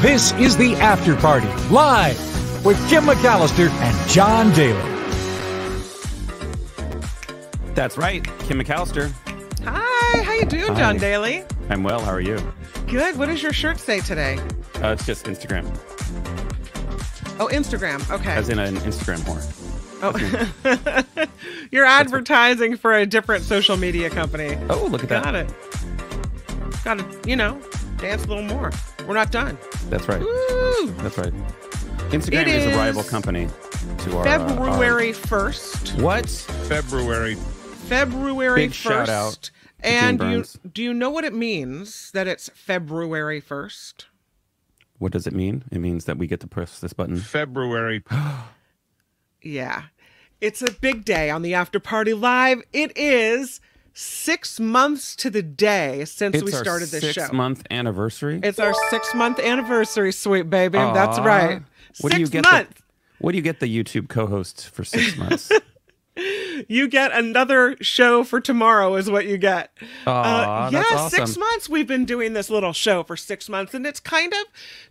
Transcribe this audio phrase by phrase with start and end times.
[0.00, 2.16] This is the After Party, live
[2.64, 4.80] with Kim McAllister and John Daly.
[7.74, 9.12] That's right, Kim McAllister.
[9.64, 10.98] Hi, how you doing, John Hi.
[10.98, 11.44] Daly?
[11.68, 12.00] I'm well.
[12.00, 12.38] How are you?
[12.86, 13.18] Good.
[13.18, 14.38] What does your shirt say today?
[14.82, 15.66] Uh, it's just Instagram,
[17.38, 18.08] Oh, Instagram.
[18.10, 18.32] Okay.
[18.32, 19.42] as in an Instagram whore.
[20.02, 21.26] oh.
[21.70, 24.56] You're advertising for a different social media company.
[24.70, 25.46] Oh, look at Got that.
[26.84, 27.04] Got it.
[27.04, 27.60] Got to, you know,
[27.98, 28.72] dance a little more.
[29.10, 29.58] We're not done.
[29.88, 30.20] That's right.
[30.20, 30.86] Woo!
[30.98, 31.32] That's right.
[32.10, 33.48] Instagram is a rival company
[34.04, 35.96] to our uh, February 1st.
[35.96, 36.28] our- what?
[36.28, 37.34] February.
[37.34, 38.74] February Big 1st.
[38.74, 44.04] shout out And Gene you, do you know what it means that it's February 1st?
[44.98, 45.64] What does it mean?
[45.72, 47.16] It means that we get to press this button.
[47.16, 48.04] February.
[49.42, 49.86] Yeah.
[50.40, 52.62] It's a big day on the After Party Live.
[52.72, 53.60] It is
[53.92, 57.32] six months to the day since It's we started this six show.
[57.32, 58.40] month anniversary.
[58.42, 60.78] It's our six month anniversary, sweet baby.
[60.78, 61.62] That's right.
[62.00, 62.44] What six do you get?
[62.44, 62.74] months.
[62.78, 62.82] The,
[63.18, 65.50] what do you get the YouTube co-hosts for six months?
[66.68, 69.70] You get another show for tomorrow, is what you get.
[70.06, 71.26] Aw, uh, yeah, that's awesome.
[71.26, 74.40] six months we've been doing this little show for six months, and it's kind of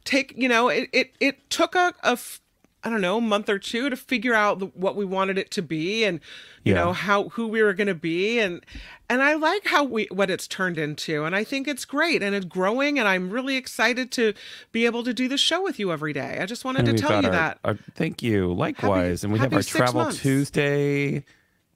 [0.06, 2.42] take you know it it, it took a, a f-
[2.84, 5.62] I don't know month or two to figure out the, what we wanted it to
[5.62, 6.22] be, and
[6.64, 6.86] you Yeah.
[6.86, 8.66] know how who we were going to be, and
[9.10, 12.34] and I like how we what it's turned into, and I think it's great, and
[12.34, 14.34] it's growing, and I'm really excited to
[14.72, 16.38] be able to do the show with you every day.
[16.40, 17.60] I just wanted And to tell you our- that.
[17.66, 18.54] our- thank you.
[18.54, 19.24] Likewise.
[19.26, 20.22] and we have our Travel months.
[20.22, 21.26] Tuesday.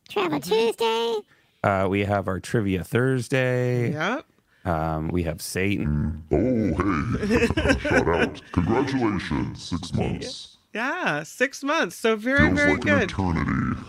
[0.09, 1.19] Travel Tuesday.
[1.63, 3.91] Uh, we have our Trivia Thursday.
[3.91, 4.25] Yep.
[4.65, 6.23] Um, we have Satan.
[6.31, 7.47] Oh, hey.
[7.79, 8.41] Shout out.
[8.53, 9.61] Congratulations.
[9.63, 10.52] Six months.
[10.73, 11.95] Yeah, six months.
[11.95, 13.03] So very, Feels very like good.
[13.11, 13.79] eternity.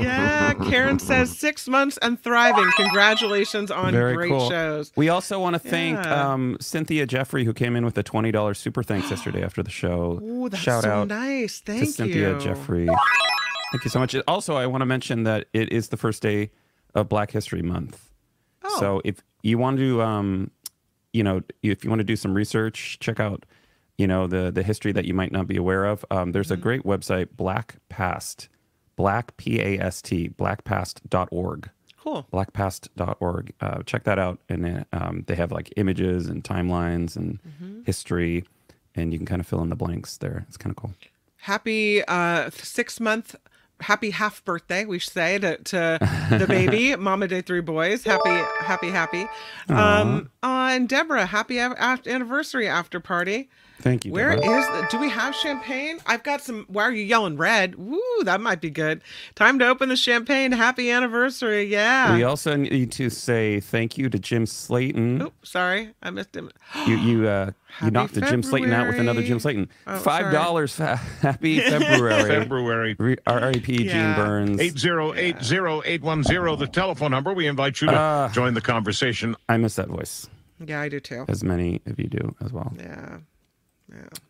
[0.00, 2.70] Yeah, Karen says six months and thriving.
[2.76, 4.48] Congratulations on Very great cool.
[4.50, 4.92] shows.
[4.96, 6.32] We also want to thank Yeah.
[6.32, 9.70] um, Cynthia Jeffrey, who came in with a twenty dollars super thanks yesterday after the
[9.70, 10.18] show.
[10.22, 11.60] Ooh, that's Shout so out nice.
[11.62, 12.38] to you, Cynthia.
[12.40, 12.86] Jeffrey.
[12.86, 14.14] Thank you so much.
[14.28, 16.50] Also, I want to mention that it is the first day
[16.94, 18.10] of Black History Month.
[18.62, 18.80] Oh.
[18.80, 20.50] So if you want to, um,
[21.12, 23.44] you know, if you want to do some research, check out,
[23.98, 26.04] you know, the the history that you might not be aware of.
[26.10, 26.54] Um, there's Mm-hmm.
[26.54, 28.48] a great website, Black Past,
[28.96, 31.70] Black P A S T, blackpast.org.
[31.98, 32.26] Cool.
[32.32, 33.52] blackpast.org.
[33.60, 34.38] Uh, check that out.
[34.50, 37.82] And um, they have like images and timelines and Mm-hmm.
[37.84, 38.44] history,
[38.94, 40.44] and you can kind of fill in the blanks there.
[40.48, 40.92] It's kind of cool.
[41.36, 43.34] Happy uh, six month,
[43.80, 45.98] happy half birthday, we should say, to, to
[46.38, 48.04] the baby, Mama Day Three Boys.
[48.04, 49.26] Happy, happy, happy.
[49.68, 53.48] Um, uh, and Deborah, happy anniversary after party.
[53.80, 54.12] Thank you.
[54.12, 54.82] Where is Deborah.
[54.82, 55.98] the, do we have champagne?
[56.06, 56.64] I've got some.
[56.68, 57.74] Why are you yelling red?
[57.74, 59.02] Woo, that might be good.
[59.34, 60.52] Time to open the champagne.
[60.52, 61.64] Happy anniversary.
[61.64, 62.14] Yeah.
[62.16, 65.22] We also need to say thank you to Jim Slayton.
[65.22, 66.50] Oh, sorry, I missed him.
[66.86, 67.54] You you uh, you
[67.86, 69.66] Happy knocked the Jim Slayton out with another Jim February.
[69.66, 69.68] Slayton.
[69.86, 70.76] Oh, Five dollars.
[70.78, 72.22] happy February.
[72.28, 72.96] February.
[72.98, 73.76] Re- R.I.P.
[73.78, 74.16] Gene Yeah.
[74.16, 74.60] Burns.
[74.60, 77.32] 8080810, the telephone number.
[77.34, 78.30] We invite you to Ah.
[78.32, 79.36] join the conversation.
[79.48, 80.28] I miss that voice,
[80.64, 81.24] Yeah, I do too.
[81.28, 82.72] as many of you do as well.
[82.78, 83.18] Yeah.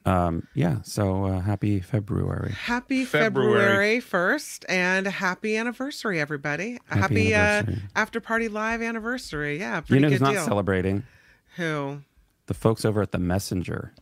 [0.06, 0.82] Um, yeah.
[0.82, 2.52] So uh, happy February.
[2.52, 4.00] Happy February.
[4.00, 6.78] February 1st and happy anniversary, everybody.
[6.90, 9.58] A Happy happy, uh, after party live anniversary.
[9.58, 10.44] Yeah, You know good who's not deal.
[10.44, 11.04] celebrating?
[11.56, 12.00] Who?
[12.46, 13.92] The folks over at the Messenger.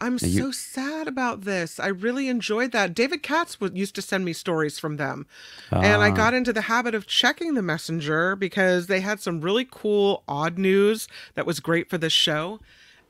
[0.00, 1.78] I'm you- so sad about this.
[1.78, 2.92] I really enjoyed that.
[2.94, 5.26] David Katz would, used to send me stories from them.
[5.70, 6.14] and I Ah.
[6.14, 10.58] got into the habit of checking the messenger because they had some really cool odd
[10.58, 12.58] news that was great for this show.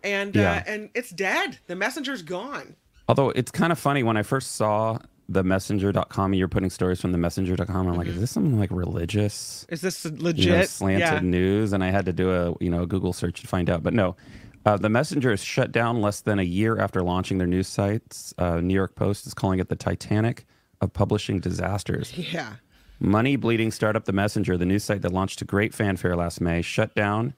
[0.04, 0.52] And Yeah.
[0.66, 1.58] uh, and it's dead.
[1.66, 2.76] The messenger's gone.
[3.08, 4.98] Although it's kind of funny when I first saw
[5.28, 8.70] the messenger.com and you're putting stories from the messenger.com, I'm like, is this something like
[8.70, 9.66] religious?
[9.68, 10.68] Is this you know, legit?
[10.68, 11.20] slanted yeah.
[11.20, 13.82] news, and I had to do a you know a Google search to find out.
[13.82, 14.16] But no,
[14.66, 18.32] uh, the Messenger is shut down less than a year after launching their news sites.
[18.38, 20.46] Uh, New York Post is calling it the Titanic
[20.80, 22.12] of publishing disasters.
[22.16, 22.54] Yeah.
[23.00, 26.62] Money bleeding startup The Messenger, the news site that launched to great fanfare last May,
[26.62, 27.34] shut down.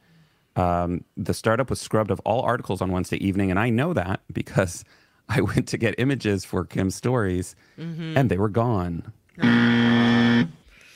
[0.56, 4.20] Um, the startup was scrubbed of all articles on Wednesday evening, and I know that
[4.32, 4.84] because
[5.29, 8.17] I went to get images for Kim's stories, Mm-hmm.
[8.17, 9.12] and they were gone.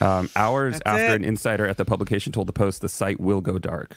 [0.00, 1.17] Um, hours That's after it.
[1.17, 3.97] an insider at the publication told the Post the site will go dark.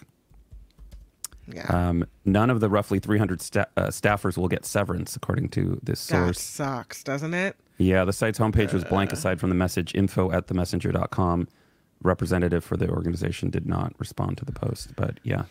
[1.47, 1.65] Yeah.
[1.68, 6.06] Um, none of the roughly 300 sta- uh, staffers will get severance, according to this
[6.07, 6.39] that source.
[6.41, 7.56] sucks, doesn't it?
[7.77, 8.89] Yeah, the site's homepage was Uh.
[8.89, 11.47] blank aside from the message info at themessenger.com.
[12.01, 15.44] Representative for the organization did not respond to the post, but yeah.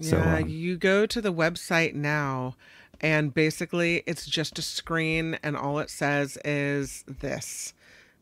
[0.00, 2.56] So, Yeah, um, you go to the website now,
[3.00, 7.74] and basically it's just a screen, and all it says is this.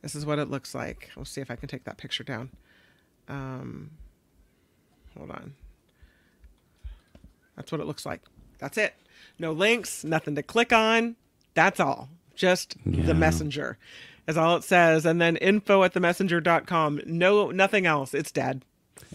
[0.03, 1.11] This is what it looks like.
[1.17, 2.51] We'll see if I can take that picture down.
[3.29, 3.91] Um,
[5.17, 5.55] hold on.
[7.57, 8.21] That's what it looks like.
[8.59, 8.95] That's it.
[9.39, 11.17] No links, nothing to click on.
[11.55, 12.09] That's all.
[12.35, 13.07] Just Yeah.
[13.07, 13.79] the messenger
[14.27, 15.07] is all it says.
[15.07, 17.01] And then info at themessenger.com.
[17.07, 18.15] No, nothing else.
[18.15, 18.65] It's dead.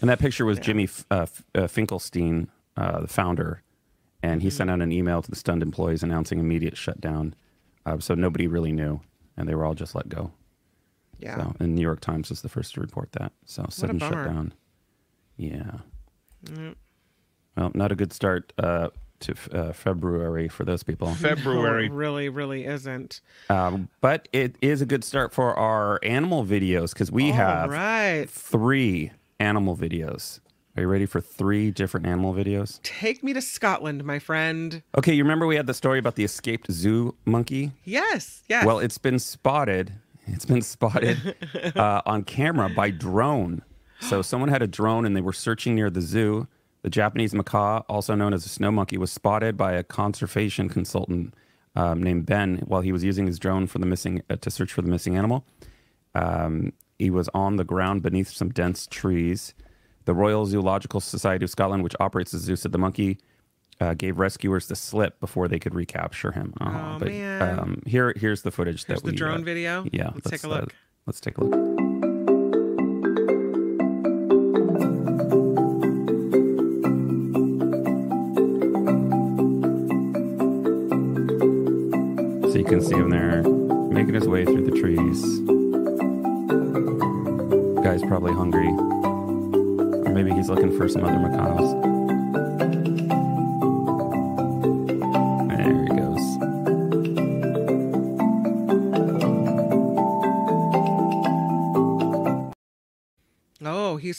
[0.00, 3.62] And that picture was Jimmy F- uh, uh, Finkelstein, uh, the founder,
[4.22, 7.34] and he sent out an email to the stunned employees announcing immediate shutdown.
[7.84, 9.00] Uh, so nobody really knew,
[9.36, 10.30] and they were all just let go.
[11.18, 11.36] Yeah.
[11.36, 13.32] So, and New York Times was the first to report that.
[13.44, 14.54] So sudden shutdown.
[15.36, 15.78] Yeah.
[17.56, 18.88] Well, not a good start uh,
[19.22, 21.14] to uh, February for those people.
[21.14, 21.88] February.
[21.88, 23.20] No, really, really isn't.
[23.48, 27.70] Um, but it is a good start for our animal videos because we All have
[27.70, 28.28] right.
[28.28, 30.40] three animal videos.
[30.76, 32.80] Are you ready for three different animal videos?
[32.82, 34.82] Take me to Scotland, my friend.
[34.96, 37.72] Okay, you remember we had the story about the escaped zoo monkey?
[37.84, 38.42] Yes.
[38.48, 38.64] Yes.
[38.64, 39.92] Well, it's been spotted.
[40.26, 41.36] It's been spotted
[41.76, 43.62] uh, on camera by drone.
[44.00, 46.48] So someone had a drone and they were searching near the zoo.
[46.82, 51.34] The Japanese macaque, also known as a snow monkey, was spotted by a conservation consultant
[51.76, 54.72] um, named Ben while he was using his drone for the missing uh, to search
[54.72, 55.44] for the missing animal.
[56.14, 59.54] Um, he was on the ground beneath some dense trees.
[60.04, 63.18] The Royal Zoological Society of Scotland, which operates the zoo, said the monkey
[63.80, 66.52] uh, gave rescuers the slip before they could recapture him.
[66.60, 67.58] Oh, but, man.
[67.58, 69.86] Um, here, here's the footage Here's that we the drone uh, video?
[69.92, 70.74] Yeah, Let's take a uh, look.
[71.06, 71.81] let's take a look.
[82.52, 85.22] So you can see him there making his way through the trees.
[87.82, 88.68] Guy's probably hungry.
[88.68, 91.91] Or maybe he's looking for some other macaques.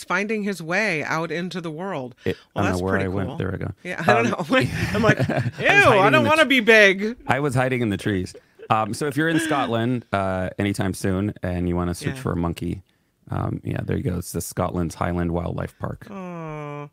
[0.03, 2.15] He's finding his way out into the world.
[2.25, 3.11] It- well, I don't that's know where I cool.
[3.13, 3.37] went.
[3.37, 3.71] There we go.
[3.83, 4.37] Yeah, I don't Um, know.
[4.93, 7.17] I'm like, ew, hiding I don't want to be big.
[7.27, 8.35] I was hiding in the trees.
[8.69, 12.21] Um, so if you're in Scotland uh, anytime soon and you want to search Yeah.
[12.21, 12.81] for a monkey,
[13.29, 14.17] um, yeah, there you go.
[14.17, 16.07] It's the Scotland's Highland Wildlife Park.
[16.09, 16.89] Oh,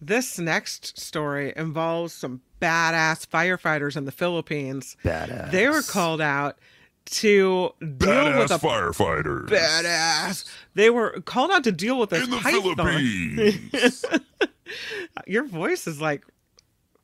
[0.00, 4.96] this next story involves some badass firefighters in the Philippines.
[5.04, 5.50] Badass.
[5.52, 6.58] They were called out
[7.06, 9.48] to deal Badass with a firefighters.
[9.48, 10.44] badass.
[10.74, 12.38] They were called out to deal with this In the.
[12.38, 14.04] Philippines.
[15.26, 16.24] Your voice is like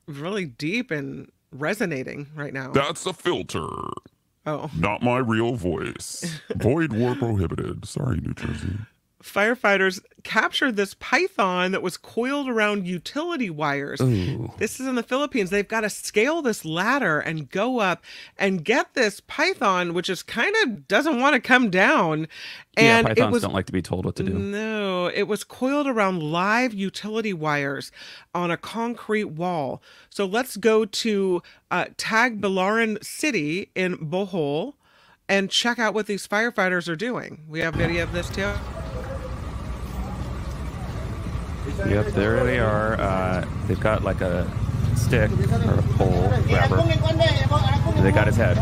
[0.07, 2.71] really deep and resonating right now.
[2.71, 3.67] That's a filter.
[4.45, 4.69] oh.
[4.75, 6.39] Not my real voice.
[6.55, 7.85] Void war prohibited.
[7.85, 8.77] Sorry, New Jersey.
[9.23, 13.99] Firefighters captured this python that was coiled around utility wires.
[13.99, 14.51] Ooh.
[14.57, 15.49] This is in the Philippines.
[15.49, 18.01] They've got to scale this ladder and go up
[18.37, 22.27] and get this python, which is kind of doesn't want to come down.
[22.77, 24.33] And yeah, it pythons was don't like to be told what to do.
[24.33, 27.91] no, it was coiled around live utility wires
[28.33, 29.81] on a concrete wall.
[30.09, 34.75] So let's go to uh, Tagbilaran City in Bohol
[35.27, 37.43] and check out what these firefighters are doing.
[37.47, 38.51] We have video of this too.
[41.87, 42.99] Yep, there they are.
[42.99, 44.49] Uh, they've got like a
[44.95, 46.77] stick or a pole grabber.
[48.01, 48.57] They got his head.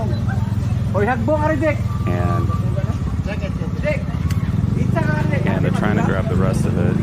[0.95, 1.65] Oh, he has a bone already.
[2.07, 2.47] And
[5.45, 6.95] and they're trying to grab the rest of it.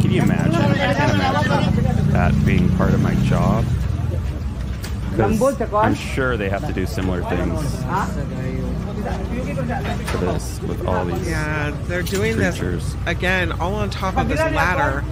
[0.00, 0.54] Can you imagine?
[0.54, 3.64] Imagine that being part of my job.
[5.18, 8.71] I'm sure they have to do similar things to
[9.02, 11.28] this with all these.
[11.28, 15.04] Yeah, they're doing this again, all on top of this ladder.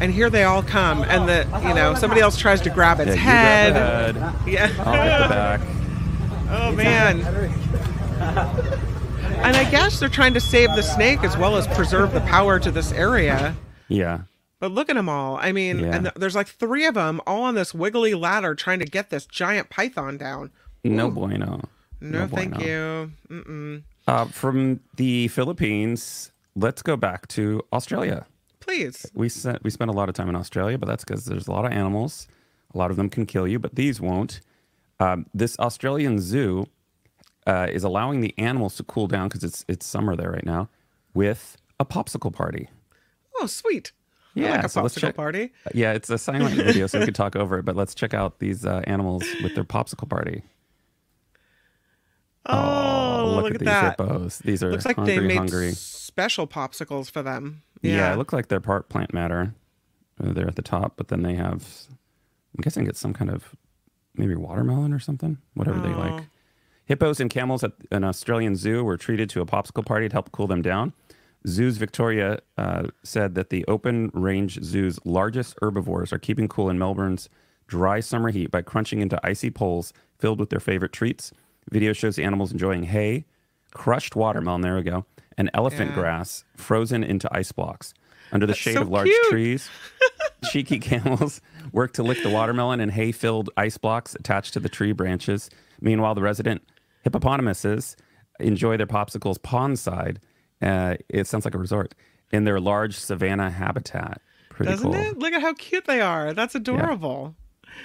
[0.00, 3.08] And here they all come, and the you know somebody else tries to grab its
[3.08, 4.14] Yeah, you head.
[4.14, 4.48] grab head.
[4.48, 4.70] Yeah.
[4.84, 5.60] I'll get the back.
[6.56, 7.20] Oh man.
[8.20, 12.58] And I guess they're trying to save the snake as well as preserve the power
[12.60, 13.56] to this area.
[13.88, 14.20] Yeah.
[14.60, 15.36] But look at them all.
[15.36, 15.86] I mean, Yeah.
[15.96, 19.10] and th- there's like three of them all on this wiggly ladder trying to get
[19.10, 20.50] this giant python down.
[20.84, 21.60] No bueno.
[22.10, 22.66] No, thank bueno.
[22.66, 23.12] you.
[23.30, 23.82] Mm-mm.
[24.06, 28.26] Uh, from the Philippines, let's go back to Australia.
[28.60, 29.06] Please.
[29.14, 31.52] We spent we spent a lot of time in Australia, but that's because there's a
[31.52, 32.26] lot of animals.
[32.74, 34.40] A lot of them can kill you, but these won't.
[35.00, 36.66] Um, this Australian zoo
[37.46, 40.68] uh, is allowing the animals to cool down because it's it's summer there right now
[41.14, 42.68] with a popsicle party.
[43.40, 43.92] Oh, sweet.
[44.36, 45.52] I Yeah, like a so popsicle check- party.
[45.74, 47.64] Yeah, it's a silent video, so we could talk over it.
[47.64, 50.42] But let's check out these uh, animals with their popsicle party.
[52.46, 53.98] Oh, look, at, at, these that.
[54.00, 54.38] hippos.
[54.38, 55.72] These are Looks like hungry, they made hungry.
[55.72, 57.62] special popsicles for them.
[57.82, 57.96] Yeah.
[57.96, 58.12] Yeah.
[58.14, 59.54] it looks like they're part plant matter.
[60.22, 61.66] Uh, They're at the top, but then they have,
[62.56, 63.56] I'm guessing it's some kind of
[64.14, 65.98] maybe watermelon or something, whatever they Oh.
[65.98, 66.24] like.
[66.86, 70.30] Hippos and camels at an Australian zoo were treated to a popsicle party to help
[70.32, 70.92] cool them down.
[71.48, 76.78] Zoos Victoria uh, said that the open range zoo's largest herbivores are keeping cool in
[76.78, 77.28] Melbourne's
[77.66, 81.32] dry summer heat by crunching into icy poles filled with their favorite treats.
[81.70, 83.24] Video shows the animals enjoying hay,
[83.72, 85.04] crushed watermelon, there we go,
[85.36, 85.94] and elephant Yeah.
[85.96, 87.94] grass frozen into ice blocks.
[88.32, 89.26] Under the That's shade so of large cute.
[89.30, 89.68] trees,
[90.50, 91.40] cheeky camels
[91.72, 95.50] work to lick the watermelon and hay filled ice blocks attached to the tree branches.
[95.80, 96.62] Meanwhile, the resident
[97.02, 97.96] hippopotamuses
[98.40, 100.16] enjoy their popsicles pondside.
[100.60, 101.94] Uh, it sounds like a resort
[102.32, 104.20] in their large savanna habitat.
[104.50, 105.00] Pretty Doesn't cool.
[105.00, 105.18] it?
[105.18, 106.32] Look at how cute they are.
[106.32, 107.36] That's adorable.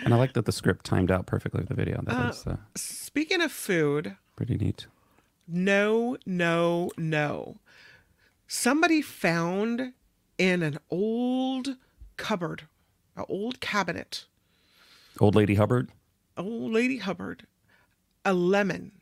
[0.05, 2.01] And I like that the script timed out perfectly with the video.
[2.03, 4.88] That was uh, Speaking of food, pretty neat.
[5.48, 7.58] no, no, no.
[8.48, 9.93] Somebody found
[10.38, 11.75] in an old
[12.17, 12.63] cupboard,
[13.15, 14.25] an old cabinet,
[15.19, 15.89] Old Lady Hubbard.
[16.38, 17.46] old lady Hubbard,
[18.25, 18.93] a lemon.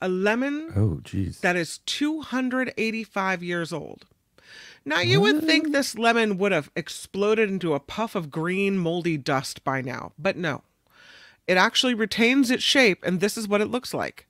[0.00, 1.40] A lemon Oh, geez.
[1.40, 4.06] that is 285 years old.
[4.86, 9.16] Now, you would think this lemon would have exploded into a puff of green, moldy
[9.18, 10.62] dust by now, but no.
[11.48, 14.26] It actually retains its shape, and this is what it looks like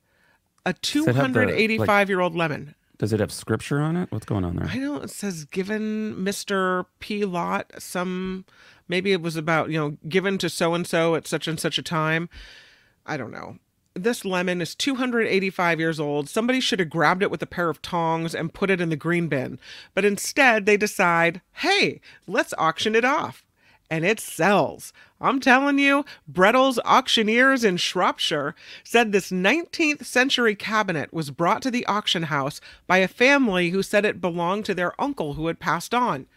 [0.65, 2.75] a it have the, like- 285 year old lemon.
[2.97, 4.11] Does it have scripture on it?
[4.11, 4.67] What's going on there?
[4.67, 6.85] I know it says given Mr.
[6.99, 7.25] P.
[7.25, 8.43] Lot some,
[8.87, 11.77] maybe it was about, you know, given to so and so at such and such
[11.77, 12.27] a time.
[13.05, 13.57] I don't know.
[14.03, 16.29] This lemon is 285 years old.
[16.29, 18.95] Somebody should have grabbed it with a pair of tongs and put it in the
[18.95, 19.59] green bin.
[19.93, 23.43] But instead, they decide, hey, let's auction it off.
[23.89, 24.91] And it sells.
[25.19, 31.71] I'm telling you, Brettells Auctioneers in Shropshire said this 19th century cabinet was brought to
[31.71, 35.59] the auction house by a family who said it belonged to their uncle who had
[35.59, 36.27] passed on.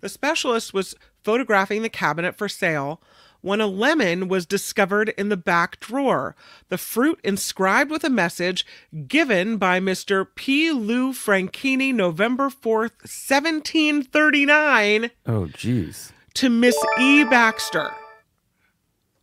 [0.00, 3.00] The specialist was photographing the cabinet for sale
[3.44, 6.34] when a lemon was discovered in the back drawer.
[6.70, 8.64] The fruit inscribed with a message
[9.06, 10.26] given by Mr.
[10.34, 10.70] P.
[10.72, 16.12] Lu Franchini November 4th, 1739 Oh, geez.
[16.34, 17.24] to Miss E.
[17.24, 17.90] Baxter.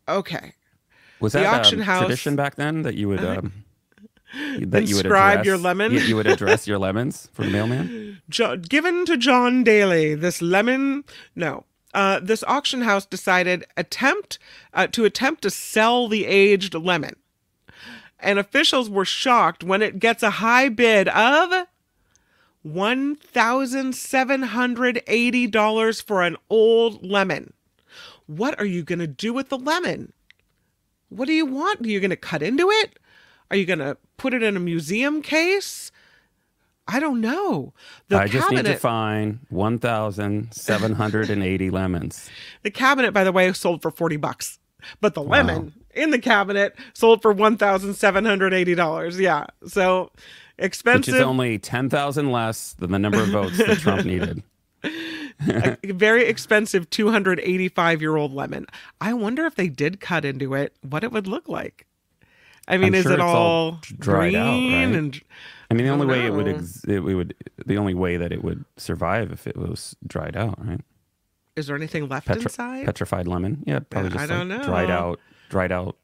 [0.08, 0.54] Okay.
[1.20, 3.52] Was that The auction um, house- tradition back then that you would um,
[4.60, 5.92] that you would address, your lemon?
[5.94, 8.22] You, you would address your lemons for the mailman?
[8.30, 11.04] Jo- given to John Daly, this lemon.
[11.36, 11.66] No.
[11.94, 14.40] Uh, this auction house decided attempt
[14.74, 17.16] uh, to attempt to sell the aged lemon,
[18.20, 21.68] and officials were shocked when it gets a high bid of
[22.64, 27.54] one thousand seven hundred eighty dollars for an old lemon.
[28.28, 30.14] What are you gonna do with the lemon?
[31.10, 31.82] What do you want?
[31.82, 33.00] Are you gonna cut into it?
[33.50, 35.91] Are you gonna put it in a museum case?
[36.88, 37.74] I don't know.
[38.10, 42.30] The I just need to find 1,780 lemons.
[42.64, 44.60] the cabinet, by the way, sold for forty bucks,
[45.00, 49.20] but the lemon in the cabinet sold for one thousand seven hundred eighty dollars.
[49.20, 50.12] Yeah, so
[50.58, 51.14] expensive.
[51.14, 54.44] Which is only 10,000 less than the number of votes that Trump needed.
[54.84, 58.68] a very expensive 285 year old lemon.
[59.00, 61.88] I wonder if they did cut into it, what it would look like.
[62.68, 64.96] I mean, I'm is sure it all all dried green out, right?
[64.96, 65.22] and
[65.72, 67.34] I mean, the only way it would ex- it, we would
[67.66, 70.82] the only way that it would survive if it was dried out, right?
[71.58, 72.86] is there anything left Petri- inside?
[72.86, 75.98] petrified lemon, yeah, probably Yeah, just I don't like dried out, dried out.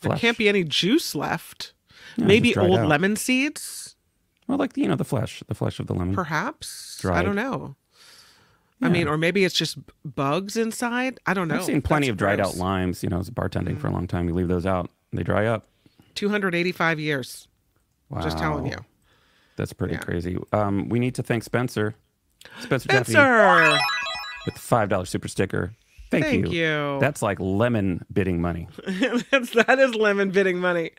[0.00, 1.72] there can't be any juice left.
[2.16, 2.88] Yeah, Maybe old out.
[2.88, 3.94] lemon seeds,
[4.48, 6.14] Well, like you know, the flesh, the flesh of the lemon.
[6.14, 7.04] perhaps.
[7.04, 7.76] I don't know.
[8.84, 11.20] I mean, or maybe it's just bugs inside.
[11.24, 11.54] I don't know.
[11.54, 12.54] I've seen plenty That's of dried gross.
[12.54, 13.02] out limes.
[13.04, 13.80] You know, I was bartending Mm.
[13.80, 14.26] for a long time.
[14.28, 15.68] You leave those out, they dry up.
[16.16, 17.46] 285 years.
[18.08, 18.20] Wow.
[18.22, 18.76] Just telling you.
[19.56, 20.00] That's pretty Yeah.
[20.00, 20.38] crazy.
[20.52, 21.94] Um, we need to thank Spencer.
[22.60, 23.78] Spencer Jeffy Spencer,
[24.46, 25.72] with the five dollar super sticker.
[26.10, 26.30] Thank, you.
[26.42, 26.98] thank you.
[27.00, 28.68] That's like lemon bidding money.
[29.30, 30.90] That's, that is lemon bidding money.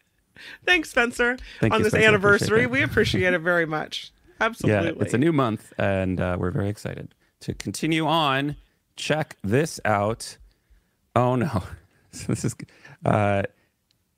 [0.66, 1.38] Thanks, Spencer.
[1.60, 2.10] Thank on you, this Spencer.
[2.12, 4.12] I appreciate anniversary, we appreciate it very much.
[4.42, 4.90] Absolutely.
[4.98, 8.56] Yeah, it's a new month, and uh, we're very excited to continue on.
[8.96, 10.38] Check this out.
[11.16, 11.64] Oh no,
[12.12, 12.56] so this is.
[13.06, 13.44] Uh,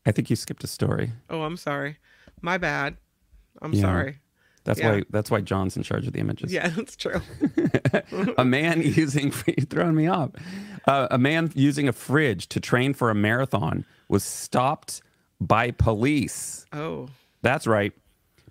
[0.05, 1.11] I think you skipped a story.
[1.29, 1.97] Oh, I'm sorry.
[2.41, 2.95] My bad.
[3.61, 3.81] I'm Yeah.
[3.81, 4.19] sorry.
[4.65, 4.91] That's Yeah.
[4.95, 5.03] why.
[5.09, 6.51] That's why John's in charge of the images.
[6.51, 7.21] Yeah, that's true.
[8.37, 10.31] a man using you're throwing me off.
[10.85, 15.01] Uh, a man using a fridge to train for a marathon was stopped
[15.39, 16.65] by police.
[16.73, 17.07] Oh,
[17.41, 17.93] That's right.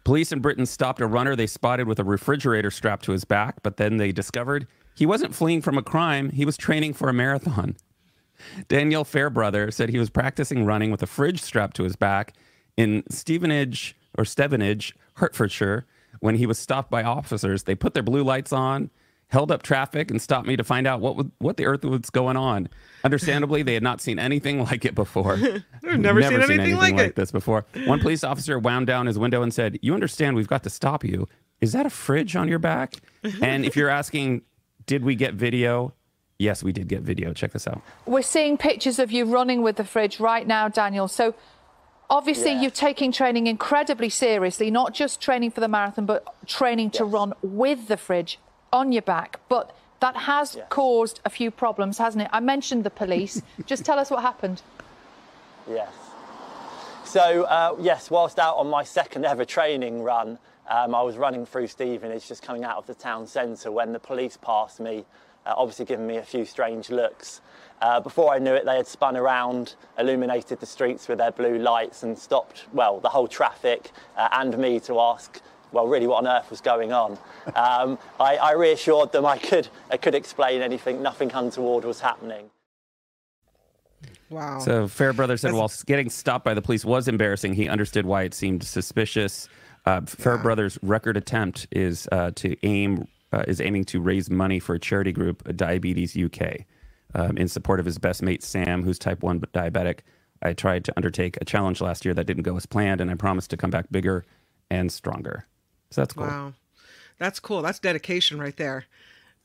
[0.05, 3.63] Police in Britain stopped a runner they spotted with a refrigerator strapped to his back,
[3.63, 6.31] but then they discovered he wasn't fleeing from a crime.
[6.31, 7.77] He was training for a marathon.
[8.69, 12.35] Daniel Fairbrother said he was practicing running with a fridge strapped to his back
[12.77, 15.87] in Stevenage or Stevenage, Hertfordshire,
[16.25, 17.65] when he was stopped by officers.
[17.65, 18.89] They put their blue lights on,
[19.29, 22.09] held up traffic, and stopped me to find out what would, what the earth was
[22.09, 22.71] going on.
[23.05, 25.35] Understandably, they had not seen anything like it before.
[25.87, 27.15] I've never, seen, anything, like, it.
[27.15, 27.67] this before.
[27.85, 30.35] One police officer wound down his window and said, "You understand?
[30.35, 31.29] We've got to stop you.
[31.61, 32.95] is that a fridge on your back?
[33.43, 34.43] and if you're asking,
[34.87, 35.93] did we get video?
[36.39, 37.35] Yes, we did get video.
[37.35, 37.83] Check this out.
[38.07, 41.07] We're seeing pictures of you running with the fridge right now, Daniel.
[41.07, 41.35] So
[42.11, 42.63] obviously Yeah.
[42.63, 47.13] you're taking training incredibly seriously, not just training for the marathon, but training to Yes.
[47.13, 48.39] run with the fridge
[48.73, 49.41] on your back.
[49.49, 49.71] But
[50.01, 50.67] that has Yes.
[50.69, 52.31] caused a few problems, hasn't it?
[52.33, 53.43] I mentioned the police.
[53.67, 54.63] just tell us what happened.
[55.69, 55.89] Yes.
[57.05, 61.47] So, uh, yes, whilst out on my second ever training run, um, I was running
[61.47, 65.05] through Stevenage, just coming out of the town centre, when the police passed me,
[65.47, 67.41] uh, obviously giving me a few strange looks.
[67.81, 71.59] Uh, before I knew it, they had spun around, illuminated the streets with their blue
[71.59, 75.41] lights, and stopped, well, the whole traffic uh, and me to ask,
[75.73, 77.19] well, really, what on earth was going on?
[77.55, 82.49] Um, I, I reassured them I could, I could explain anything, nothing untoward was happening.
[84.31, 84.61] Wow.
[84.61, 88.23] So Fairbrother said That's- while getting stopped by the police was embarrassing, he understood why
[88.23, 89.49] it seemed suspicious.
[89.85, 94.77] Uh, Fairbrother's record attempt is uh, to aim uh, is aiming to raise money for
[94.77, 96.61] a charity group, Diabetes UK,
[97.15, 100.01] um, in support of his best mate Sam, who's type one diabetic.
[100.43, 103.15] I tried to undertake a challenge last year that didn't go as planned, and I
[103.15, 104.25] promised to come back bigger
[104.71, 105.47] and stronger.
[105.91, 106.27] So that's cool.
[106.27, 106.53] Wow.
[107.19, 107.63] That's cool.
[107.63, 108.85] That's dedication right there.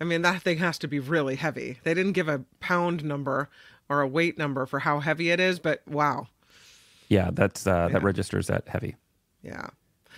[0.01, 1.79] I mean, that thing has to be really heavy.
[1.83, 3.49] They didn't give a pound number
[3.89, 6.27] or a weight number for how heavy it is, but wow.
[7.09, 8.95] Yeah, that's uh, that registers that heavy.
[9.43, 9.67] Yeah.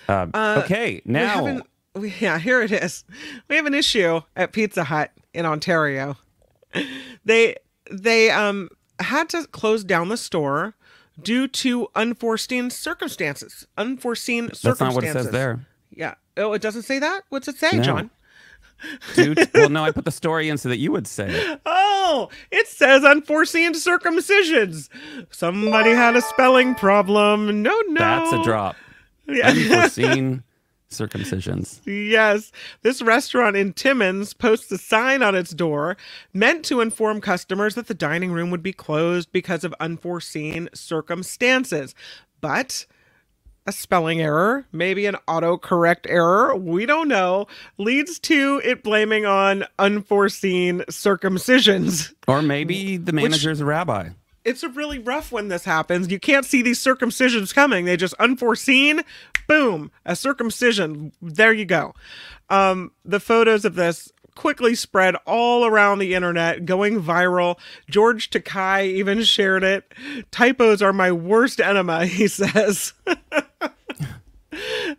[0.07, 3.03] Um, okay, now haven't- we- yeah, here it is.
[3.49, 6.17] We have an issue at Pizza Hut in Ontario.
[7.25, 7.55] They
[7.91, 10.75] they um had to close down the store
[11.21, 13.67] due to unforeseen circumstances.
[13.77, 14.95] Unforeseen that's circumstances.
[14.95, 15.65] not what it says there.
[15.91, 16.15] Yeah.
[16.37, 17.23] Oh, it doesn't say that.
[17.29, 17.83] What's it say, No.
[17.83, 18.09] John?
[19.15, 21.61] Dude, well, no, I put the story in so that you would say it.
[21.67, 24.89] Oh, it says unforeseen circumcisions.
[25.29, 27.61] Somebody had a spelling problem.
[27.61, 27.99] No, no.
[27.99, 28.75] That's a drop.
[29.27, 29.49] Yeah.
[29.51, 30.43] Unforeseen
[30.91, 31.79] circumcisions.
[31.85, 32.51] Yes.
[32.83, 35.97] This restaurant in Timmins posts a sign on its door
[36.33, 41.95] meant to inform customers that the dining room would be closed because of unforeseen circumstances.
[42.39, 42.85] But
[43.67, 47.45] a spelling error, maybe an autocorrect error, we don't know,
[47.77, 52.13] leads to it blaming on unforeseen circumcisions.
[52.27, 54.09] Or maybe the manager's a rabbi.
[54.43, 56.09] it's a really rough when this happens.
[56.11, 57.85] You can't see these circumcisions coming.
[57.85, 59.01] They just unforeseen,
[59.51, 61.11] boom, a circumcision.
[61.21, 61.93] There you go.
[62.49, 67.59] Um, the photos of this quickly spread all around the internet, going viral.
[67.89, 69.91] George Takei even shared it.
[70.31, 72.93] Typos are my worst enema, he says.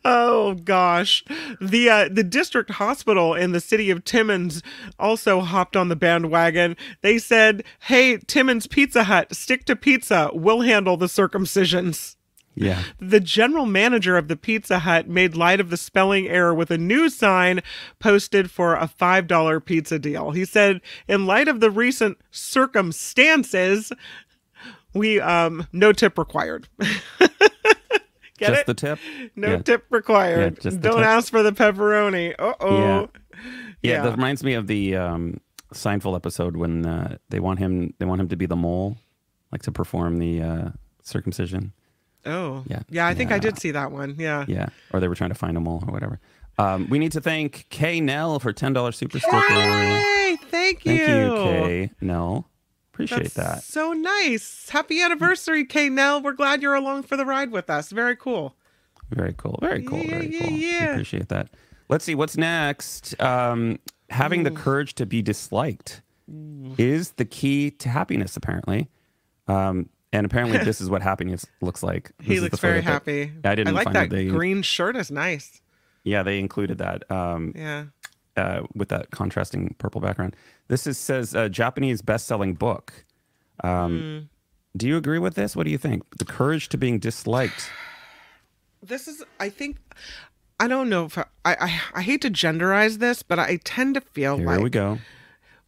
[0.05, 1.23] Oh gosh,
[1.61, 4.62] the uh, the district hospital in the city of Timmins
[4.99, 6.75] also hopped on the bandwagon.
[7.03, 10.31] They said, "Hey, Timmins Pizza Hut, stick to pizza.
[10.33, 12.17] We'll handle the circumcisions."
[12.55, 12.83] Yeah.
[13.01, 16.77] The general manager of the Pizza Hut made light of the spelling error with a
[16.79, 17.61] new sign
[17.99, 20.33] posted for a $5 pizza deal.
[20.33, 23.93] He said, "In light of the recent circumstances,
[24.93, 26.69] we um no tip required."
[28.38, 28.67] Get Just it?
[28.67, 28.99] the tip.
[29.37, 29.62] No Yeah.
[29.62, 30.55] tip required.
[30.57, 31.07] Yeah, just Don't tip.
[31.07, 32.35] ask for the pepperoni.
[32.38, 32.79] Uh oh.
[32.79, 33.07] Yeah.
[33.41, 33.47] Yeah,
[33.83, 34.03] Yeah.
[34.03, 35.41] that reminds me of the um,
[35.73, 38.97] Seinfeld episode when uh, they want him they want him to be the mole,
[39.53, 40.69] like to perform the uh,
[41.03, 41.73] circumcision.
[42.25, 42.65] Oh.
[42.67, 42.83] Yeah.
[42.89, 44.17] Yeah, I think I did see that one.
[44.19, 44.45] Yeah.
[44.49, 46.21] Yeah, or they were trying to find them all or whatever.
[46.59, 49.39] Um, we need to thank Kay Nell for ten dollars super sticker.
[49.41, 50.97] Hey, thank you.
[50.99, 52.49] Thank you, Kay Nell.
[52.93, 53.63] Appreciate That's that.
[53.63, 54.69] so nice.
[54.69, 56.21] Happy anniversary, Kay Nell.
[56.23, 57.91] We're glad you're along for the ride with us.
[57.91, 58.55] Very cool.
[59.11, 59.59] Very cool.
[59.63, 59.99] Very cool.
[59.99, 60.51] Yeah, very yeah, cool.
[60.51, 60.91] Yeah.
[60.93, 61.49] appreciate that.
[61.89, 63.21] Let's see what's next.
[63.21, 63.79] Um,
[64.11, 66.03] having the courage to be disliked
[66.79, 68.89] is the key to happiness, apparently.
[69.49, 72.12] Um, and apparently, this is what happiness looks like.
[72.18, 73.33] This He looks very photo that- happy.
[73.44, 75.61] I didn't like find that they, green shirt is nice.
[76.05, 77.11] Yeah, they included that.
[77.11, 77.85] Um, Yeah.
[78.37, 80.35] uh, with that contrasting purple background.
[80.68, 83.05] This is says uh, Japanese best-selling book.
[83.62, 84.18] Um, Hmm.
[84.75, 85.55] Do you agree with this?
[85.55, 86.03] What do you think?
[86.18, 87.70] The courage to being disliked.
[88.83, 89.77] This is I think
[90.59, 94.01] I don't know if I I, I hate to genderize this, but I tend to
[94.01, 94.98] feel Here like we go.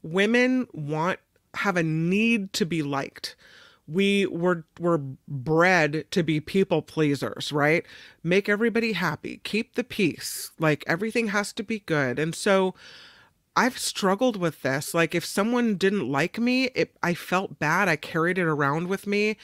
[0.02, 1.20] women want
[1.54, 3.36] have a need to be liked
[3.86, 7.84] we were were bred to be people pleasers right?
[8.22, 9.40] Make everybody happy.
[9.44, 10.50] Keep the peace.
[10.58, 12.18] Like everything has to be good.
[12.18, 12.74] And so
[13.56, 14.94] i've struggled with this.
[14.94, 17.88] Like if someone didn't like me it i felt bad.
[17.88, 19.36] I carried it around with me.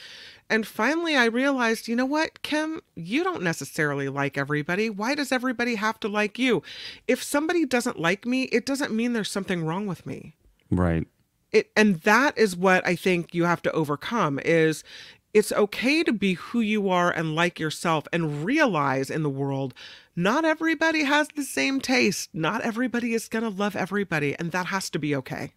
[0.48, 2.81] And finally i realized you know what kim?
[2.94, 4.88] You don't necessarily like everybody.
[4.88, 6.62] Why does everybody have to like you?
[7.07, 10.35] If somebody doesn't like me it doesn't mean there's something wrong with me.
[10.70, 11.07] Right.
[11.52, 14.84] It and that is what i think you have to overcome is
[15.32, 19.74] it's okay to be who you are and like yourself and realize in the world
[20.20, 22.28] not everybody has the same taste.
[22.34, 25.52] Not everybody is going to love everybody, and that has to be okay.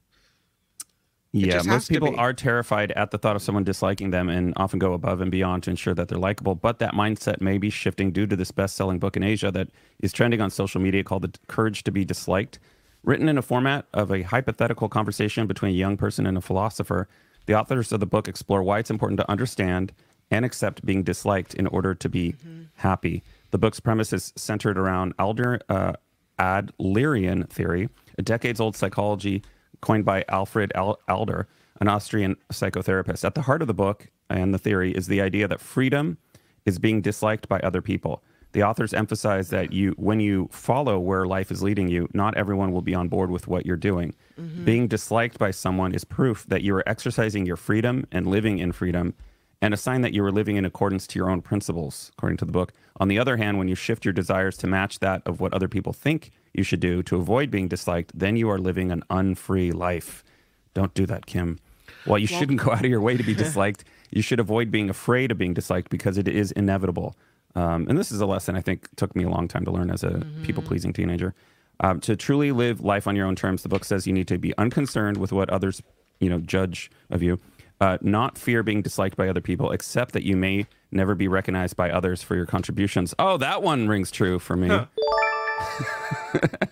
[1.34, 4.94] Yeah, most people are terrified at the thought of someone disliking them and often go
[4.94, 6.54] above and beyond to ensure that they're likable.
[6.54, 9.70] But that mindset may be shifting due to this best selling book in Asia that
[10.00, 12.60] is trending on social media called The Courage to Be Disliked.
[13.04, 17.10] Written in a format of a hypothetical conversation between a young person and a philosopher,
[17.46, 19.92] the authors of the book explore why it's important to understand
[20.32, 22.36] and accept being disliked in order to be
[22.76, 23.22] happy.
[23.52, 25.94] The book's premise is centered around Alder, uh,
[26.40, 29.44] Adlerian theory, a decades old psychology
[29.82, 31.48] coined by Alfred Al- Alder,
[31.82, 33.26] an Austrian psychotherapist.
[33.26, 36.18] At the heart of the book and the theory is the idea that freedom
[36.66, 38.24] is being disliked by other people.
[38.54, 42.72] The authors emphasize that you, when you follow where life is leading you, not everyone
[42.72, 44.14] will be on board with what you're doing.
[44.40, 44.64] Mm-hmm.
[44.64, 48.72] Being disliked by someone is proof that you are exercising your freedom and living in
[48.72, 49.16] freedom,
[49.62, 52.46] and a sign that you are living in accordance to your own principles, according to
[52.46, 52.74] the book.
[52.98, 55.68] On the other hand, when you shift your desires to match that of what other
[55.68, 59.72] people think you should do to avoid being disliked, then you are living an unfree
[59.72, 60.24] life.
[60.76, 61.60] Don't do that, Kim.
[62.06, 64.90] While you shouldn't go out of your way to be disliked, you should avoid being
[64.90, 67.16] afraid of being disliked because it is inevitable.
[67.56, 69.90] Um, and this is a lesson I think took me a long time to learn
[69.92, 71.34] as a people pleasing teenager.
[71.80, 74.38] Um, to truly live life on your own terms, the book says you need to
[74.38, 75.82] be unconcerned with what others,
[76.20, 77.40] you know, judge of you.
[77.82, 81.76] Uh, not fear being disliked by other people, except that you may never be recognized
[81.76, 83.14] by others for your contributions.
[83.20, 84.70] Oh, that one rings true for me.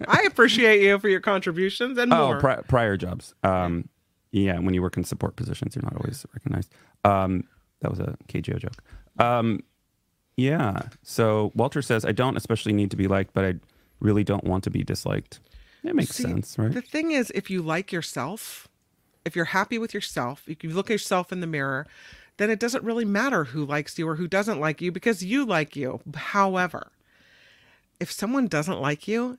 [0.07, 2.39] I appreciate you for your contributions and Oh, more.
[2.39, 3.33] pri- prior jobs.
[3.43, 3.89] Um,
[4.31, 6.71] yeah, when you work in support positions, you're not always recognized.
[7.03, 7.43] Um,
[7.81, 8.81] that was a KGO joke.
[9.19, 9.61] Um,
[10.37, 10.83] yeah.
[11.03, 13.55] So Walter says, I don't especially need to be liked, but I
[13.99, 15.39] really don't want to be disliked.
[15.83, 16.71] It makes See, sense, right?
[16.71, 18.67] The thing is, if you like yourself,
[19.25, 21.87] if you're happy with yourself, if you look at yourself in the mirror,
[22.37, 25.45] then it doesn't really matter who likes you or who doesn't like you because you
[25.45, 26.01] like you.
[26.15, 26.91] However,
[27.99, 29.37] if someone doesn't like you,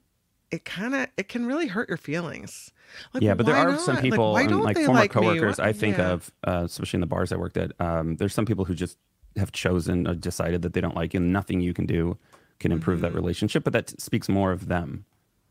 [0.51, 2.71] it kind of it can really hurt your feelings.
[3.15, 5.97] Like, yeah, but there are some people, like, don't like former like coworkers, I think
[5.97, 6.11] yeah.
[6.11, 7.73] of, uh, especially in the bars I worked at.
[7.81, 8.99] Um, there's some people who just
[9.37, 12.17] have chosen or decided that they don't like you, and nothing you can do
[12.61, 13.65] can improve that relationship.
[13.65, 15.05] But that speaks more of them,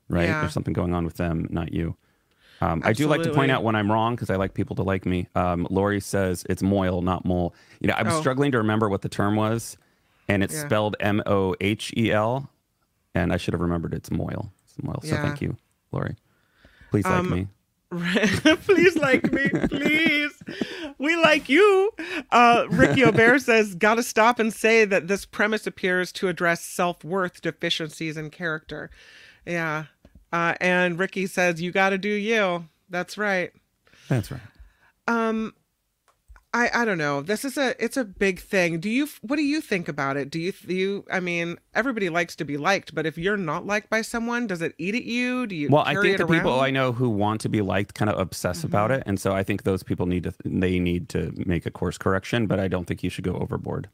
[0.09, 0.21] right?
[0.23, 0.31] Mm-hmm.
[0.31, 0.39] Yeah.
[0.41, 1.95] There's something going on with them, not you.
[2.61, 4.83] Um, I do like to point out when I'm wrong because I like people to
[4.83, 5.27] like me.
[5.33, 7.55] Um, Lori says it's moil, not mole.
[7.79, 8.19] You know, I was Oh.
[8.19, 9.77] struggling to remember what the term was,
[10.29, 10.67] and it's Yeah.
[10.67, 12.51] spelled M O H E L,
[13.15, 14.51] and I should have remembered it's moil.
[14.65, 14.99] It's moil.
[15.01, 15.21] So Yeah.
[15.23, 15.57] thank you,
[15.91, 16.15] Lori.
[16.91, 17.47] Please like Um, me.
[18.65, 20.31] please like me, please.
[20.97, 21.91] We like you.
[22.31, 26.61] Uh, Ricky O'Bear says, "Got to stop and say that this premise appears to address
[26.61, 28.89] self-worth deficiencies in character."
[29.45, 29.85] Yeah,
[30.31, 33.51] uh, and Ricky says, "You got to do you." That's right.
[34.07, 34.41] That's right.
[35.07, 35.53] Um,
[36.53, 37.21] I I don't know.
[37.21, 38.79] This is a it's a big thing.
[38.81, 40.29] Do you what do you think about it?
[40.29, 43.65] Do you do you I mean everybody likes to be liked, but if you're not
[43.65, 45.47] liked by someone, does it eat at you?
[45.47, 46.57] Do you Well, I think the people around?
[46.57, 46.63] Mm-hmm.
[46.65, 49.43] I know who want to be liked kind of obsess about it, and so I
[49.43, 52.47] think those people need to they need to make a course correction.
[52.47, 53.89] But I don't think you should go overboard.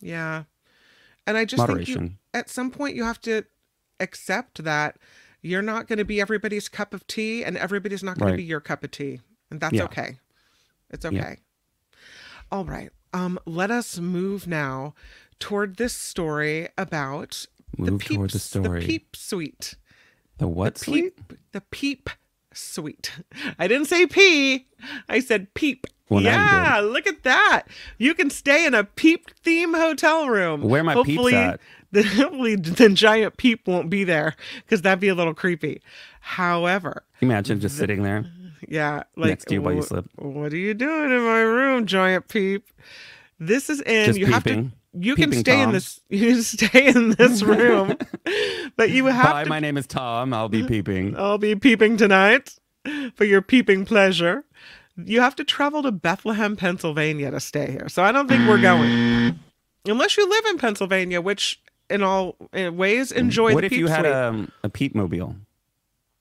[0.00, 0.44] Yeah.
[1.26, 2.18] And I just think you, Moderation.
[2.34, 3.44] at some point you have to
[4.00, 4.96] accept that
[5.40, 8.32] you're not going to be everybody's cup of tea and everybody's not going Right.
[8.32, 9.20] to be your cup of tea.
[9.50, 9.84] And that's Yeah.
[9.84, 10.18] okay.
[10.90, 11.38] It's okay.
[12.52, 12.90] All right.
[13.12, 14.94] Um let us move now
[15.40, 18.80] toward this story about the Move peeps, toward the story.
[18.80, 19.74] the peep suite.
[20.38, 21.16] The what the suite?
[21.16, 22.10] peep the peep
[22.52, 23.10] suite.
[23.58, 24.66] I didn't say pee.
[25.08, 25.86] I said peep.
[26.10, 27.62] Well, yeah, look at that.
[27.96, 30.60] You can stay in a peep theme hotel room.
[30.60, 31.58] Where my peeps hopefully, at?
[31.90, 35.80] The, hopefully the giant peep won't be there because that'd be a little creepy.
[36.20, 38.26] However, Imagine just sitting there.
[38.68, 41.86] Yeah, like Next to you while you wh- What are you doing in my room,
[41.86, 42.66] giant peep?
[43.38, 44.06] This is in.
[44.06, 44.50] Just you have to.
[44.50, 44.72] peeping.
[44.94, 46.00] You can Peeping stay in this.
[46.10, 47.96] You can stay in this room,
[48.76, 50.34] but you have Hi, to my name is Tom.
[50.34, 51.16] I'll be peeping.
[51.16, 52.54] I'll be peeping tonight
[53.14, 54.44] for your peeping pleasure.
[54.96, 57.88] You have to travel to Bethlehem, Pennsylvania to stay here.
[57.88, 59.38] So I don't think we're going.
[59.86, 63.86] Unless you live in Pennsylvania, which in all in ways enjoy what the if you
[63.86, 65.36] had a, a peep mobile?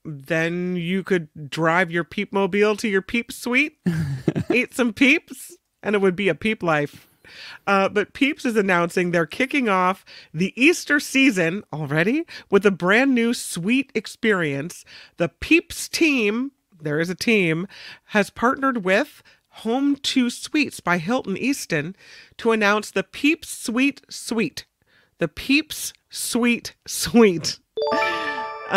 [0.04, 3.78] Then you could drive your peep mobile to your peep suite,
[4.52, 7.08] eat some peeps, and it would be a peep life.
[7.68, 13.16] Uh, but Peeps is announcing they're kicking off the Easter season already with a brand
[13.16, 14.84] new sweet experience.
[15.18, 17.68] The Peeps team, there is a team,
[18.06, 19.24] has partnered with
[19.60, 21.96] Home2 Suites by Hilton Easton
[22.38, 24.66] to announce the Peeps Sweet Suite.
[25.20, 27.60] The Peeps Sweet Suite.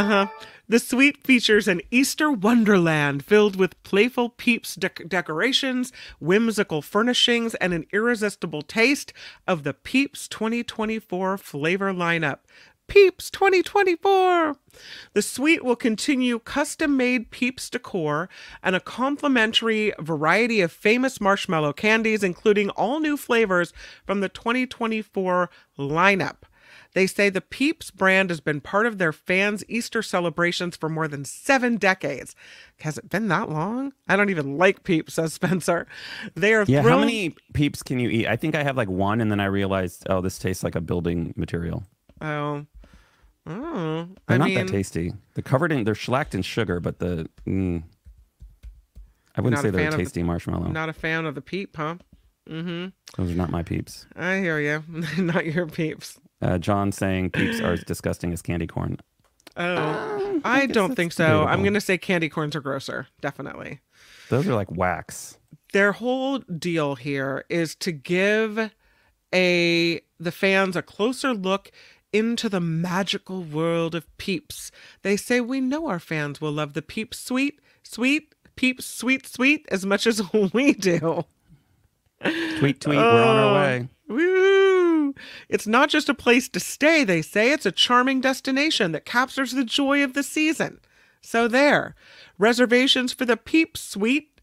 [0.66, 7.74] The suite features an Easter wonderland filled with playful peeps dec- decorations, whimsical furnishings, and
[7.74, 9.12] an irresistible taste
[9.46, 12.38] of the Peeps 2024 flavor lineup.
[12.86, 14.56] Peeps 2024!
[15.12, 18.30] The suite will continue custom made Peeps decor
[18.62, 23.74] and a complimentary variety of famous marshmallow candies, including all new flavors
[24.06, 26.36] from the 2024 lineup.
[26.94, 31.06] They say the Peeps brand has been part of their fans' Easter celebrations for more
[31.08, 32.34] than seven decades.
[32.80, 33.92] Has it been that long?
[34.08, 35.86] I don't even like Peeps, says Spencer.
[36.34, 36.86] They are Yeah, thrilled.
[36.86, 38.26] how many peeps can you eat?
[38.26, 40.80] I think I have like one, and then I realized, oh, this tastes like a
[40.80, 41.84] building material.
[42.20, 42.64] Oh,
[43.46, 44.08] oh.
[44.26, 45.12] They're I not mean, that tasty.
[45.34, 47.82] They're covered in, they're shellacked in sugar, but the, mm,
[49.36, 50.68] I wouldn't say they're a of the- tasty marshmallow.
[50.68, 51.96] not a fan of the Peep, huh?
[52.48, 52.88] Mm-hmm.
[53.20, 54.06] Those are not my peeps.
[54.14, 54.84] I hear you.
[55.22, 56.20] not your Peeps.
[56.42, 58.98] Uh, John saying peeps are as disgusting as candy corn.
[59.56, 61.44] Oh, I, guess don't think so.
[61.44, 63.06] I'm going to say candy corns are grosser.
[63.20, 63.80] Definitely.
[64.28, 65.38] Those are like wax.
[65.72, 68.70] their whole deal here is to give
[69.34, 71.70] a the fans a closer look
[72.12, 74.70] into the magical world of peeps.
[75.02, 79.66] They say we know our fans will love the peeps sweet, sweet, peeps sweet, sweet
[79.70, 81.24] as much as we do.
[82.58, 83.48] Tweet, tweet, we're on Oh.
[83.48, 83.88] our way.
[85.48, 87.52] It's not just a place to stay, they say.
[87.52, 90.80] It's a charming destination that captures the joy of the season.
[91.20, 91.94] So, there.
[92.38, 94.40] Reservations for the Peep Suite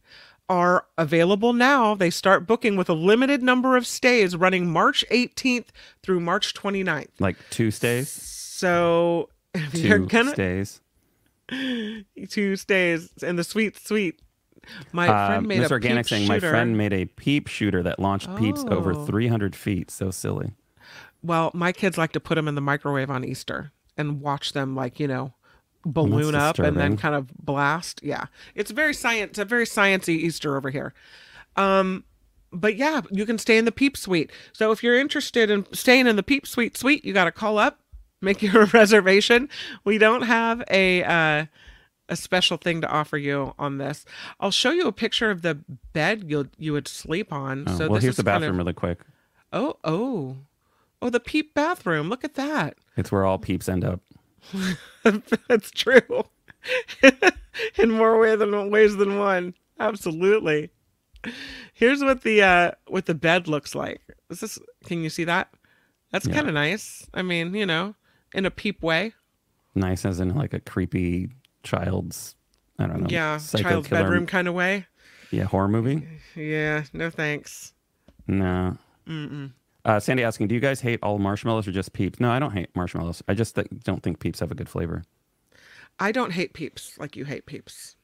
[0.49, 1.95] are available now.
[1.95, 5.67] They start booking with a limited number of stays running March 18th
[6.03, 7.07] through March 29th.
[7.19, 10.81] Like two stays, So, if you're two gonna stays.
[12.29, 14.21] two stays in the Sweet Suite.
[14.91, 15.69] My friend Um, made Mr.
[15.69, 16.49] a Organic peep saying my shooter.
[16.51, 19.05] friend made a peep shooter that launched peeps over Oh.
[19.05, 19.89] 300 feet.
[19.89, 20.51] So silly.
[21.23, 24.75] Well, my kids like to put them in the microwave on Easter and watch them
[24.75, 25.33] like, you know,
[25.85, 28.01] balloon up and then kind of blast.
[28.03, 28.25] Yeah.
[28.55, 30.93] It's very science, a very sciencey Easter over here.
[31.55, 32.03] Um
[32.53, 34.29] but yeah, you can stay in the Peep Suite.
[34.51, 37.57] So if you're interested in staying in the Peep Suite suite, you got to call
[37.57, 37.79] up,
[38.21, 39.47] make your reservation.
[39.85, 41.45] We don't have a uh
[42.09, 44.03] a special thing to offer you on this.
[44.41, 45.59] I'll show you a picture of the
[45.93, 47.63] bed you you would sleep on.
[47.67, 48.99] Oh, so well, here's the kind bathroom of- really quick.
[49.53, 50.37] Oh, oh.
[51.01, 52.09] Oh, the peep bathroom.
[52.09, 52.75] Look at that.
[52.97, 54.01] It's where all peeps end up.
[55.49, 56.23] That's true.
[57.77, 59.53] In more way than ways than one.
[59.79, 60.69] Absolutely.
[61.73, 64.01] Here's what the uh what the bed looks like.
[64.29, 65.49] Is this can you see that?
[66.11, 66.35] That's Yeah.
[66.35, 67.07] kind of nice.
[67.13, 67.95] I mean, you know,
[68.33, 69.13] in a peep way.
[69.75, 71.29] Nice as in like a creepy
[71.63, 72.35] child's,
[72.77, 73.07] I don't know.
[73.09, 74.85] yeah, child's killer- bedroom kind of way.
[75.31, 76.05] Yeah, horror movie?
[76.35, 77.73] Yeah, no thanks.
[78.27, 78.77] No.
[79.83, 82.19] Uh, Sandy asking, do you guys hate all marshmallows or just peeps?
[82.19, 83.23] No, I don't hate marshmallows.
[83.27, 85.03] I just th- don't think peeps have a good flavor.
[85.99, 87.95] I don't hate peeps like you hate peeps.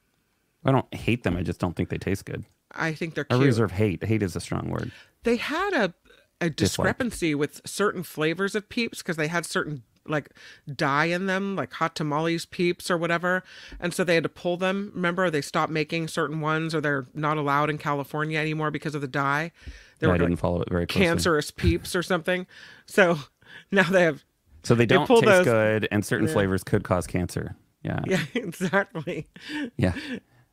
[0.64, 1.36] I don't hate them.
[1.36, 2.44] I just don't think they taste good.
[2.72, 3.40] I think they're Cute.
[3.40, 4.04] I reserve hate.
[4.04, 4.90] Hate is a strong word.
[5.22, 5.94] they had a
[6.40, 10.30] a discrepancy with certain flavors of peeps because they had certain like
[10.72, 13.42] dye in them like hot tamales peeps or whatever
[13.80, 17.06] and so they had to pull them remember they stopped making certain ones or they're
[17.12, 19.50] not allowed in california anymore because of the dye
[19.98, 21.06] they were I didn't like follow it very closely.
[21.06, 22.46] cancerous peeps or something
[22.86, 23.18] so
[23.72, 24.24] now they have
[24.62, 26.32] So they don't taste those- good, and certain Yeah.
[26.34, 27.56] flavors could cause cancer.
[27.82, 28.00] Yeah.
[28.06, 29.28] yeah exactly
[29.76, 29.94] Yeah.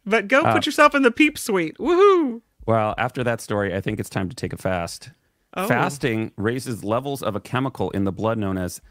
[0.05, 3.81] but go Uh, put yourself in the peep suite woohoo Well, after that story, I
[3.81, 5.11] think it's time to take a fast.
[5.57, 5.67] Oh.
[5.67, 8.81] Fasting raises levels of a chemical in the blood known as,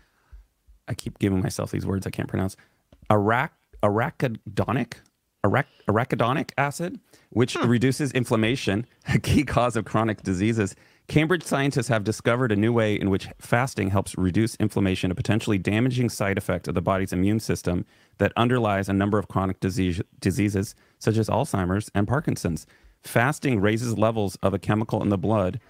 [0.88, 2.56] I keep giving myself these words I can't pronounce,
[3.10, 4.94] arac- arachidonic,
[5.44, 6.98] arac- arachidonic acid,
[7.35, 10.75] which reduces inflammation, a key cause of chronic diseases.
[11.09, 15.59] Cambridge scientists have discovered a new way in which fasting helps reduce inflammation, a potentially
[15.59, 17.85] damaging side effect of the body's immune system
[18.18, 22.66] that underlies a number of chronic disease, diseases such as Alzheimer's and Parkinson's.
[23.03, 25.61] Fasting raises levels of a chemical in the blood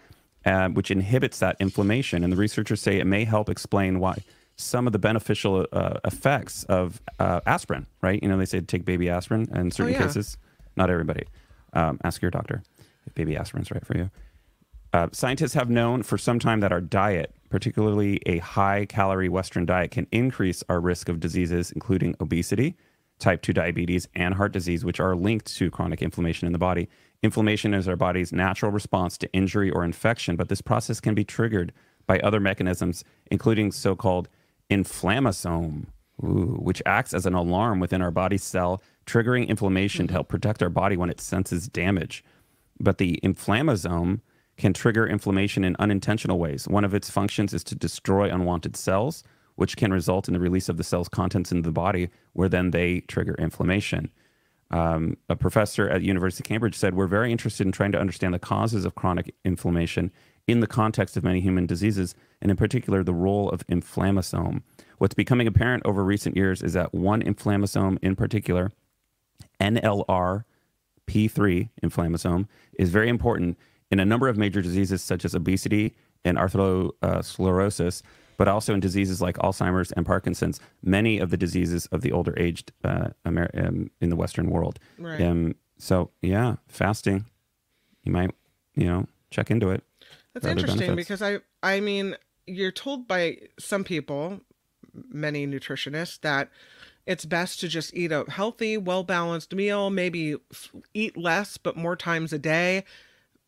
[0.44, 2.22] uh, which inhibits that inflammation.
[2.22, 4.18] And the researchers say it may help explain why
[4.56, 8.22] some of the beneficial uh, effects of uh, aspirin, right?
[8.22, 10.02] You know, they say take baby aspirin in certain yeah.
[10.06, 10.36] cases.
[10.76, 11.24] Not everybody.
[11.74, 12.62] Um, ask your doctor
[13.06, 14.10] if baby aspirin's right for you.
[14.92, 19.66] Uh, scientists have known for some time that our diet, particularly a high calorie Western
[19.66, 22.76] diet, can increase our risk of diseases, including obesity,
[23.18, 26.88] type 2 diabetes, and heart disease, which are linked to chronic inflammation in the body.
[27.24, 31.24] Inflammation is our body's natural response to injury or infection, but this process can be
[31.24, 31.72] triggered
[32.06, 34.28] by other mechanisms, including so called
[34.70, 35.86] inflammasome,
[36.22, 40.62] ooh, which acts as an alarm within our body's cell, triggering inflammation to help protect
[40.62, 42.24] our body when it senses damage.
[42.80, 44.20] But the inflammasome
[44.56, 46.68] can trigger inflammation in unintentional ways.
[46.68, 49.24] One of its functions is to destroy unwanted cells,
[49.56, 52.70] which can result in the release of the cell's contents into the body, where then
[52.70, 54.10] they trigger inflammation.
[54.70, 58.34] Um, a professor at University of Cambridge said, "We're very interested in trying to understand
[58.34, 60.10] the causes of chronic inflammation
[60.46, 64.62] in the context of many human diseases, and in particular, the role of inflammasome.
[64.98, 68.72] What's becoming apparent over recent years is that one inflammasome in particular,
[69.60, 70.44] NLR
[71.06, 73.58] P3 inflammasome, is very important
[73.90, 78.02] in a number of major diseases such as obesity and atherosclerosis,
[78.36, 82.34] but also in diseases like Alzheimer's and Parkinson's, many of the diseases of the older
[82.38, 84.78] aged uh, Amer- um, in the Western world.
[84.98, 85.20] Right.
[85.20, 87.26] Um, so, yeah, fasting,
[88.04, 88.30] you might,
[88.74, 89.84] you know, check into it.
[90.32, 94.40] That's interesting because I I mean you're told by some people,
[94.92, 96.50] many nutritionists, that
[97.06, 101.76] it's best to just eat a healthy, well balanced meal, maybe f- eat less but
[101.76, 102.84] more times a day.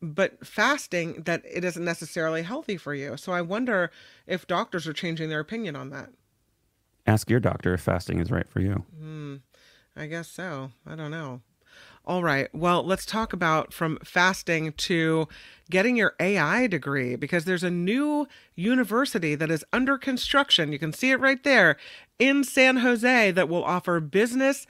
[0.03, 3.17] But fasting, that it isn't necessarily healthy for you.
[3.17, 3.91] So I wonder
[4.27, 6.11] if doctors are changing their opinion on that.
[7.07, 8.85] Ask your doctor if fasting is right for you.
[8.99, 9.37] Hmm.
[9.97, 10.73] I guess so.
[10.87, 11.41] I don't know.
[12.07, 12.49] All right.
[12.55, 15.27] Well, let's talk about from fasting to
[15.69, 20.71] getting your AI degree because there's a new university that is under construction.
[20.71, 21.77] You can see it right there
[22.21, 24.69] in San Jose that will offer business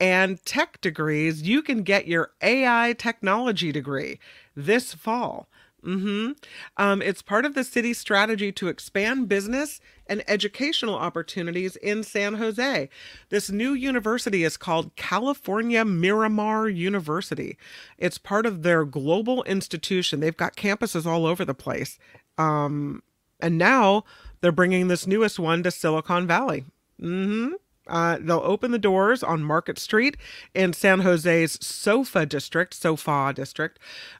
[0.00, 1.42] and tech degrees.
[1.42, 4.18] You can get your AI technology degree
[4.56, 5.46] this fall.
[5.84, 6.32] Mm-hmm.
[6.78, 12.34] Um, it's part of the city's strategy to expand business and educational opportunities in San
[12.34, 12.88] Jose.
[13.28, 17.56] This new university is called California Miramar University.
[17.98, 20.20] It's part of their global institution.
[20.20, 21.98] They've got campuses all over the place.
[22.36, 23.02] Um,
[23.40, 24.04] and now
[24.40, 26.64] they're bringing this newest one to Silicon Valley.
[27.00, 27.54] Mm-hmm.
[27.88, 30.16] Uh, they'll open the doors on Market Street
[30.54, 33.78] in San Jose's SOFA district, SOFA district.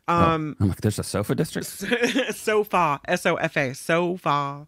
[0.09, 1.67] Um, I'm like, there's a sofa district?
[2.35, 4.67] SOFA, S O F A, SOFA.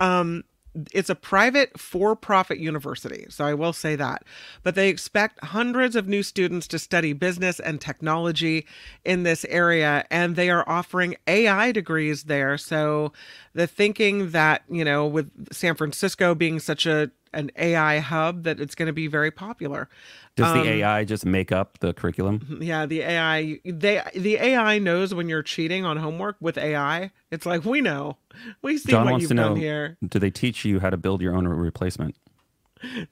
[0.00, 0.44] Um,
[0.92, 4.24] it's a private for profit university, so I will say that.
[4.62, 8.66] But they expect hundreds of new students to study business and technology
[9.04, 12.56] in this area, and they are offering AI degrees there.
[12.56, 13.12] So
[13.52, 18.60] the thinking that, you know, with San Francisco being such a an AI hub, that
[18.60, 19.88] it's going to be very popular.
[20.36, 22.58] Does Um, the AI just make up the curriculum?
[22.60, 27.10] Yeah, the AI they the AI knows when you're cheating on homework with AI.
[27.30, 28.16] It's like we know.
[28.62, 29.96] We see John what wants you've to know done here.
[30.06, 32.16] do they teach you how to build your own replacement?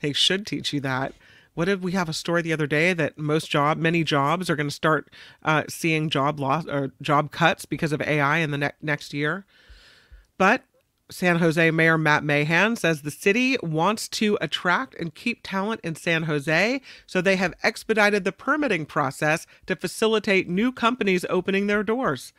[0.01, 1.13] They should teach you that.
[1.55, 4.55] What did we have a story the other day that most job many jobs are
[4.55, 5.11] going to start
[5.43, 9.45] uh, seeing job loss or job cuts because of AI in the ne- next year.
[10.39, 10.63] But
[11.11, 15.95] San Jose Mayor Matt Mahan says the city wants to attract and keep talent in
[15.95, 21.83] San Jose, so they have expedited the permitting process to facilitate new companies opening their
[21.83, 22.33] doors.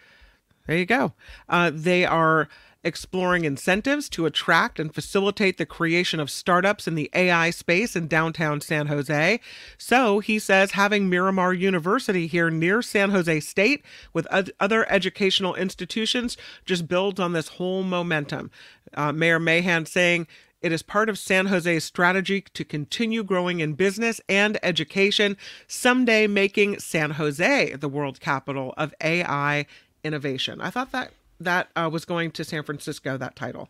[0.68, 1.14] There you go.
[1.48, 2.48] Uh, they are
[2.84, 8.08] exploring incentives to attract and facilitate the creation of startups in the AI space in
[8.08, 9.40] downtown San Jose.
[9.78, 14.28] So he says having Miramar University here near San Jose State with
[14.60, 18.50] other educational institutions just builds on this whole momentum.
[18.94, 20.28] Uh, Mayor Mahan saying,
[20.62, 25.38] it is part of San Jose's strategy to continue growing in business and education,
[25.68, 29.66] someday making San Jose the world capital of AI
[30.04, 30.60] innovation.
[30.60, 33.18] I thought that that uh, was going to San Francisco.
[33.18, 33.70] That title.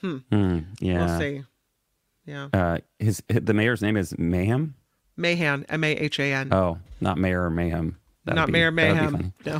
[0.00, 1.18] Hmm, We'll yeah.
[1.18, 1.42] see.
[2.26, 4.74] Yeah, Uh, his the mayor's name is Mayhem.
[5.16, 6.52] Mahan, M A H A N.
[6.52, 7.96] Oh, not Mayor Mayhem.
[8.24, 9.32] That'd Not be- Mayor that would be Mayhem.
[9.46, 9.58] No,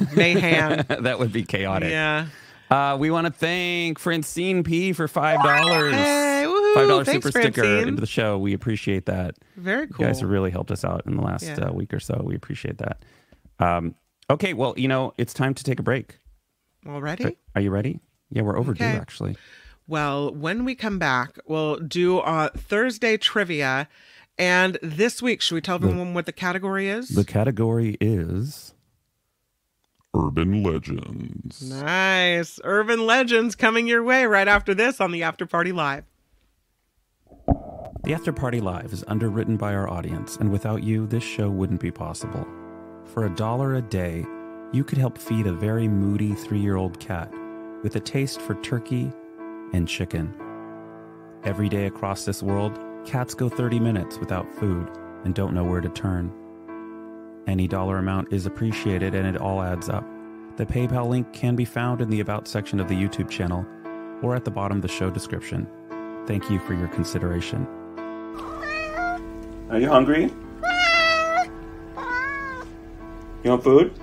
[0.89, 1.01] funny.
[1.03, 1.91] that would be chaotic.
[1.91, 2.27] yeah.
[2.71, 5.95] Uh, we want to thank Francine P for five dollars.
[5.95, 6.45] Hey.
[6.75, 8.37] Five dollars super sticker into the show.
[8.39, 9.37] We appreciate that.
[9.57, 10.05] Very cool.
[10.05, 11.55] You guys have really helped us out in the last Yeah.
[11.69, 12.21] uh, week or so.
[12.23, 13.03] We appreciate that.
[13.59, 13.95] Um,
[14.31, 16.19] okay, well, you know, it's time to take a break.
[16.89, 17.37] Already?
[17.55, 18.01] Are you ready?
[18.31, 18.97] Yeah, we're overdue Okay.
[18.97, 19.37] actually.
[19.87, 23.89] Well, when we come back, we'll do uh, Thursday trivia.
[24.39, 27.09] And this week, should we tell everyone what the category is?
[27.09, 28.75] The category is
[30.15, 31.63] Urban legends.
[31.71, 32.61] Nice.
[32.65, 36.05] Urban Legends coming your way right after this on the After Party Live.
[38.05, 41.81] The After Party Live is underwritten by our audience, and without you, this show wouldn't
[41.81, 42.47] be possible.
[43.07, 44.25] For a dollar a day,
[44.73, 47.33] you could help feed a very moody three year old cat
[47.83, 49.11] with a taste for turkey
[49.73, 50.35] and chicken.
[51.45, 54.91] Every day across this world, cats go 30 minutes without food
[55.25, 56.33] and don't know where to turn.
[57.47, 60.05] Any dollar amount is appreciated and it all adds up.
[60.57, 63.65] The PayPal link can be found in the About section of the YouTube channel
[64.23, 65.67] or at the bottom of the show description.
[66.27, 67.67] Thank you for your consideration.
[69.71, 70.33] Are you hungry?
[73.45, 73.95] You want food?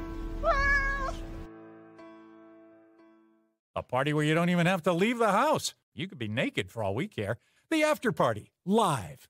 [3.75, 5.73] A party where you don't even have to leave the house.
[5.93, 7.37] You could be naked for all we care.
[7.69, 9.27] The After Party, live.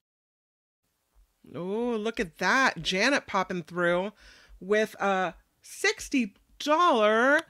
[1.54, 2.82] Oh, look at that.
[2.82, 4.12] Janet popping through
[4.60, 5.34] with a
[5.64, 6.34] $60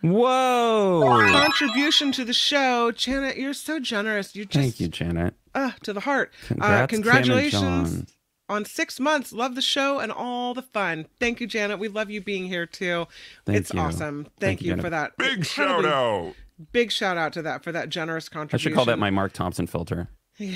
[0.01, 1.31] Whoa!
[1.31, 2.91] contribution to the show.
[2.91, 4.35] Janet, you're so generous.
[4.35, 5.33] You just Thank you, Janet.
[5.53, 6.33] uh, to the heart.
[6.47, 8.15] Congrats, uh, congratulations
[8.47, 9.33] on six months.
[9.33, 11.07] Love the show and all the fun.
[11.19, 11.79] Thank you, Janet.
[11.79, 13.07] We love you being here too.
[13.45, 13.79] Thank it's you.
[13.79, 14.23] awesome.
[14.25, 14.83] Thank, Thank you, you, Janet.
[14.85, 15.17] for that.
[15.17, 16.33] Big shout out.
[16.71, 18.55] Big shout out to that for that generous contribution.
[18.55, 20.07] I should call that my Mark Thompson filter.
[20.37, 20.55] Yeah,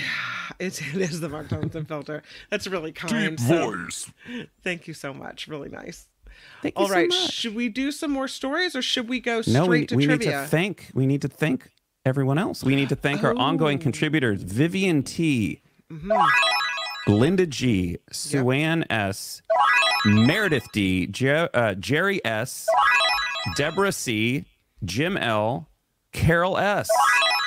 [0.59, 2.21] it, it is the Mark Thompson filter.
[2.49, 3.39] That's really Deep kind.
[3.39, 4.11] So, voice.
[4.63, 5.47] thank you so much.
[5.47, 6.07] Really nice.
[6.61, 7.31] Thank you All so right, much.
[7.31, 10.05] should we do some more stories or should we go straight no, we, to we
[10.05, 10.41] need trivia?
[10.43, 10.89] to thank.
[10.93, 11.69] We need to thank
[12.05, 12.63] everyone else.
[12.63, 13.81] We need to thank our ongoing Oh.
[13.81, 17.13] contributors: Vivian T, Mm-hmm.
[17.13, 19.41] Linda G, Suanne S,
[20.05, 22.67] Meredith D, Je- uh, Jerry S,
[23.55, 24.45] Deborah C,
[24.83, 25.68] Jim L,
[26.11, 26.89] Carol S.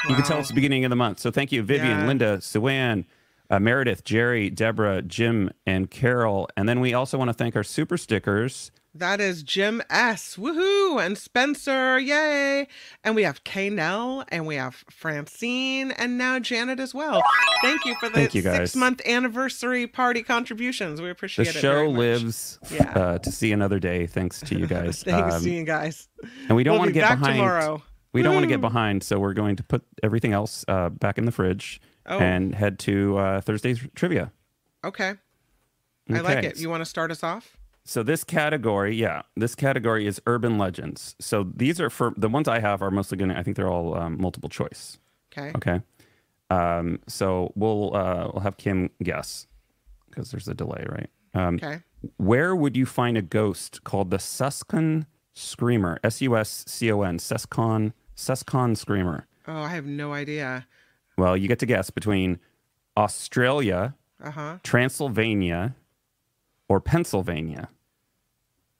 [0.08, 1.20] You can tell it's the beginning of the month.
[1.20, 2.06] So thank you, Vivian, Yeah.
[2.06, 3.06] Linda, Suanne,
[3.50, 6.48] uh, Meredith, Jerry, Deborah, Jim, and Carol.
[6.56, 8.70] And then we also want to thank our super stickers.
[8.94, 10.36] That is Jim S.
[10.36, 11.02] Woohoo!
[11.02, 12.68] And Spencer, yay!
[13.02, 17.22] And we have Kay Nell, and we have Francine, and now Janet as well.
[17.62, 21.00] Thank you for the you, six month anniversary party contributions.
[21.00, 21.54] We The appreciate it.
[21.54, 21.98] show very much.
[21.98, 22.90] lives Yeah.
[22.92, 25.02] uh, to see another day, thanks to you guys.
[25.02, 26.08] Thanks Um, to you guys.
[26.48, 27.36] and we don't We'll want to get back behind.
[27.38, 27.82] tomorrow.
[28.12, 31.16] We don't want to get behind, so we're going to put everything else uh, back
[31.18, 32.18] in the fridge Oh.
[32.18, 34.32] and head to uh, Thursday's trivia.
[34.84, 35.14] Okay.
[36.12, 36.58] I like it.
[36.58, 37.56] You want to start us off?
[37.84, 41.14] So this category, yeah, this category is urban legends.
[41.20, 43.38] So these are for the ones I have are mostly going to.
[43.38, 44.98] I think they're all um, multiple choice.
[45.36, 45.52] Okay.
[45.56, 45.80] Okay.
[46.50, 49.46] Um, so we'll uh, we'll have Kim guess
[50.10, 51.10] because there's a delay, right?
[51.34, 51.80] Um, Okay.
[52.18, 55.98] Where would you find a ghost called the Suscon Screamer?
[56.04, 57.18] S U S C O N.
[57.18, 59.26] Suscon Suscon Screamer.
[59.48, 60.66] Oh, I have no idea.
[61.16, 62.38] Well, you get to guess between
[62.96, 64.58] Australia, Uh huh.
[64.62, 65.74] Transylvania,
[66.68, 67.68] or Pennsylvania.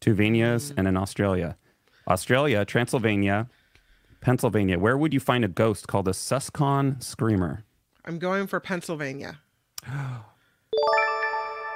[0.01, 1.57] Two Vanias and an Australia.
[2.09, 3.49] Australia, Transylvania,
[4.21, 4.79] Pennsylvania.
[4.79, 7.65] Where would you find a ghost called a Suscon Screamer?
[8.05, 9.41] I'm going for Pennsylvania.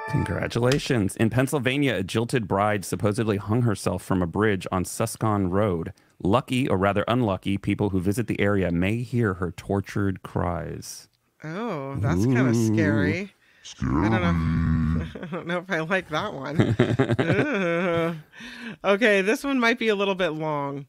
[0.09, 1.15] Congratulations.
[1.17, 5.91] In Pennsylvania, a jilted bride supposedly hung herself from a bridge on Suscon Road.
[6.23, 11.09] Lucky, or rather unlucky, people who visit the area may hear her tortured cries.
[11.43, 13.33] Oh, that's kind of scary.
[13.81, 15.05] I don't know.
[15.21, 18.23] I don't know if I like that one.
[18.83, 20.85] Okay, this one might be a little bit long.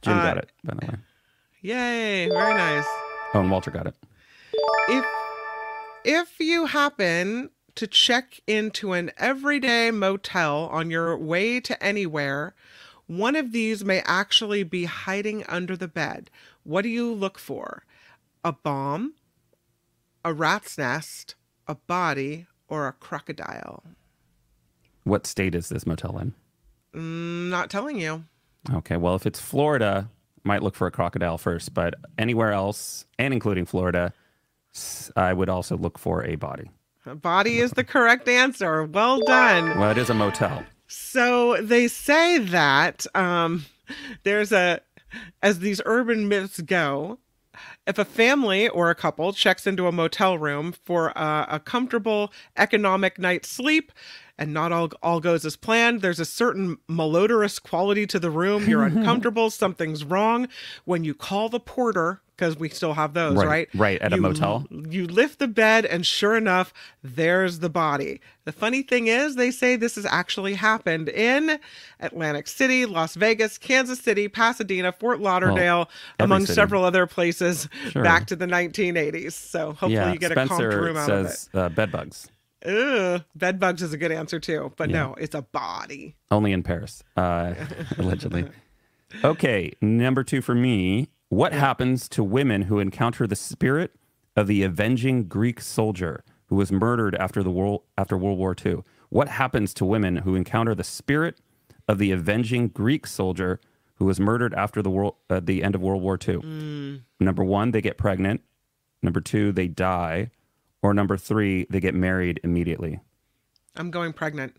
[0.00, 0.94] Jim Uh, got it, by the way.
[1.60, 2.28] Yay!
[2.28, 2.84] Very nice.
[3.34, 3.94] Oh, and Walter got it.
[4.88, 5.04] If
[6.04, 7.50] if you happen
[7.80, 12.54] to check into an everyday motel on your way to anywhere,
[13.06, 16.28] one of these may actually be hiding under the bed.
[16.62, 17.84] What do you look for?
[18.44, 19.14] A bomb,
[20.22, 23.82] a rat's nest, a body, or a crocodile?
[25.04, 26.34] What state is this motel in?
[26.94, 28.24] Mm, not telling you.
[28.70, 30.10] Okay, well, if it's Florida,
[30.44, 34.12] might look for a crocodile first, but anywhere else, and including Florida,
[35.16, 36.68] I would also look for a body.
[37.06, 38.84] A body is the correct answer.
[38.84, 39.78] Well done.
[39.78, 40.64] Well, it is a motel.
[40.86, 43.64] So they say that um,
[44.22, 44.80] there's a,
[45.42, 47.18] as these urban myths go,
[47.86, 52.32] if a family or a couple checks into a motel room for a, a comfortable
[52.56, 53.92] economic night's sleep
[54.40, 58.68] and not all, all goes as planned, there's a certain malodorous quality to the room.
[58.68, 60.48] You're uncomfortable, something's wrong.
[60.86, 63.68] When you call the porter, because we still have those, Right, right?
[63.74, 64.66] right, at a motel.
[64.70, 66.72] You lift the bed, and sure enough,
[67.02, 68.18] there's the body.
[68.46, 71.60] The funny thing is, they say this has actually happened in
[72.00, 76.54] Atlantic City, Las Vegas, Kansas City, Pasadena, Fort Lauderdale, every among city.
[76.54, 78.02] several other places Sure.
[78.02, 79.32] back to the 1980s.
[79.32, 81.28] So hopefully yeah, you get a calm room out of it.
[81.28, 82.28] says uh, bed bugs,
[82.66, 86.16] Ugh, bed bugs is a good answer too, but no, it's a body.
[86.30, 87.54] only in Paris, uh,
[87.98, 88.46] allegedly.
[89.24, 91.08] Okay, number two for me.
[91.30, 93.92] What happens to women who encounter the spirit
[94.36, 98.82] of the avenging Greek soldier who was murdered after the world after World War II?
[99.08, 101.38] What happens to women who encounter the spirit
[101.88, 103.60] of the avenging Greek soldier
[103.94, 107.02] who was murdered after the world uh, the end of World War II?
[107.18, 108.42] Number one, they get pregnant.
[109.02, 110.30] Number two, they die.
[110.82, 113.00] Or number three, they get married immediately.
[113.76, 114.56] I'm going pregnant.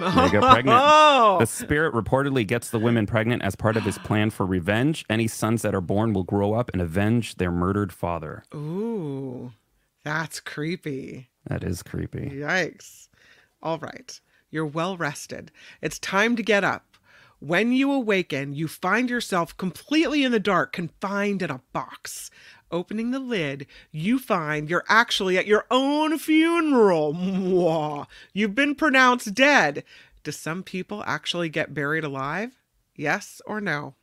[0.00, 0.80] You go, pregnant.
[1.22, 5.04] Oh, The spirit reportedly gets the women pregnant as part of his plan for revenge.
[5.10, 8.42] Any sons that are born will grow up and avenge their murdered father.
[8.54, 9.52] ooh,
[10.02, 11.28] that's creepy.
[11.46, 12.30] That is creepy.
[12.30, 13.08] Yikes.
[13.62, 14.18] All right.
[14.50, 15.52] You're well rested.
[15.82, 16.96] It's time to get up.
[17.38, 22.30] When you awaken, you find yourself completely in the dark, confined in a box.
[22.72, 27.12] Opening the lid, you find you're actually at your own funeral.
[27.14, 28.06] Mwah.
[28.32, 29.82] You've been pronounced dead.
[30.22, 32.58] Do some people actually get buried alive?
[32.94, 33.94] Yes or no?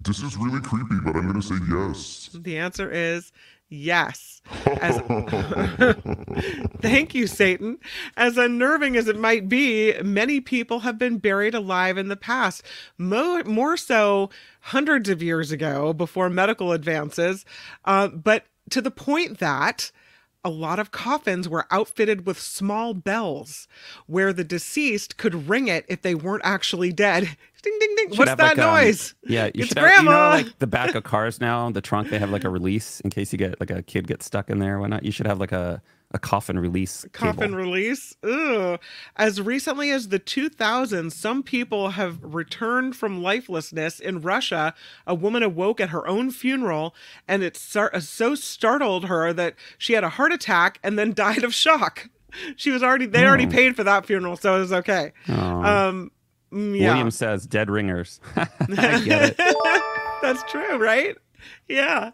[0.00, 2.30] This is really creepy, but I'm going to say yes.
[2.32, 3.32] The answer is
[3.68, 4.40] yes.
[4.80, 4.96] As,
[6.80, 7.78] thank you, Satan.
[8.16, 12.62] As unnerving as it might be, many people have been buried alive in the past,
[12.96, 17.44] more, more so hundreds of years ago before medical advances,
[17.84, 19.90] uh, but to the point that
[20.44, 23.66] a lot of coffins were outfitted with small bells
[24.06, 27.36] where the deceased could ring it if they weren't actually dead.
[27.62, 28.10] Ding, ding, ding.
[28.10, 29.14] Should What's that like, um, noise?
[29.24, 32.08] yeah, you it's should have, you know, like the back of cars now, the trunk,
[32.10, 34.58] they have like a release in case you get like a kid gets stuck in
[34.60, 35.04] there or whatnot.
[35.04, 35.82] You should have like a,
[36.12, 37.04] a coffin release.
[37.12, 37.56] coffin cable.
[37.56, 38.14] release.
[38.22, 38.78] Ugh.
[39.16, 43.98] As recently as the 2000s, some people have returned from lifelessness.
[43.98, 44.72] In Russia,
[45.06, 46.94] a woman awoke at her own funeral
[47.26, 51.52] and it so startled her that she had a heart attack and then died of
[51.52, 52.08] shock.
[52.56, 55.12] She was already, they already paid for that funeral, so it was okay.
[55.28, 56.10] Um,
[56.52, 56.88] Mm, yeah.
[56.92, 58.20] William says dead ringers.
[58.36, 59.82] I get it.
[60.22, 61.16] That's true, right?
[61.68, 62.12] Yeah.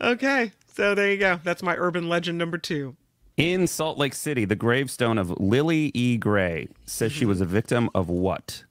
[0.00, 0.52] Okay.
[0.74, 1.40] So there you go.
[1.42, 2.96] That's my urban legend number two.
[3.36, 6.16] In Salt Lake City, the gravestone of Lily E.
[6.16, 8.64] Gray says she was a victim of what?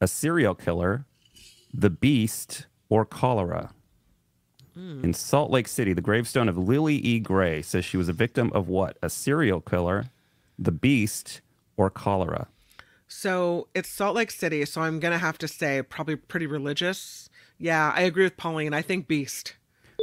[0.00, 1.06] A serial killer,
[1.74, 3.72] the beast, or cholera?
[4.74, 5.02] Hmm.
[5.02, 7.18] In Salt Lake City, the gravestone of Lily E.
[7.18, 8.96] Gray says she was a victim of what?
[9.02, 10.04] A serial killer,
[10.58, 11.40] the beast,
[11.76, 12.46] or cholera?
[13.08, 17.28] So it's Salt Lake City, so I'm gonna have to say probably pretty religious.
[17.58, 18.74] Yeah, I agree with Pauline.
[18.74, 19.54] I think Beast.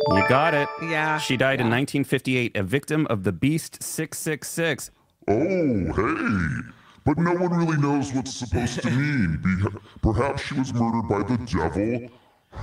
[0.10, 0.68] You got it.
[0.82, 1.18] Yeah.
[1.20, 4.92] She died in 1958, a victim of the Beast 666.
[5.28, 6.62] Oh, hey.
[7.06, 9.38] But no one really knows what's supposed to mean.
[9.44, 12.10] Be- perhaps she was murdered by the devil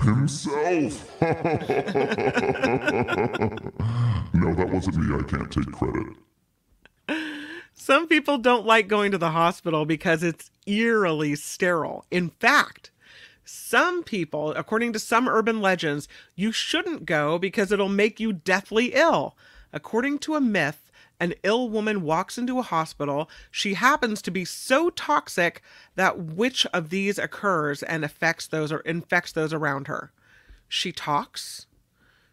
[0.02, 1.20] himself.
[4.34, 5.14] no, that wasn't me.
[5.16, 6.06] I can't take credit.
[7.90, 12.04] Some people don't like going to the hospital because it's eerily sterile.
[12.08, 12.92] In fact,
[13.44, 18.92] some people, according to some urban legends, you shouldn't go because it'll make you deathly
[18.94, 19.36] ill.
[19.72, 23.28] According to a myth, an ill woman walks into a hospital.
[23.50, 25.60] She happens to be so toxic
[25.96, 30.12] that which of these occurs and affects those or infects those around her?
[30.68, 31.66] She talks,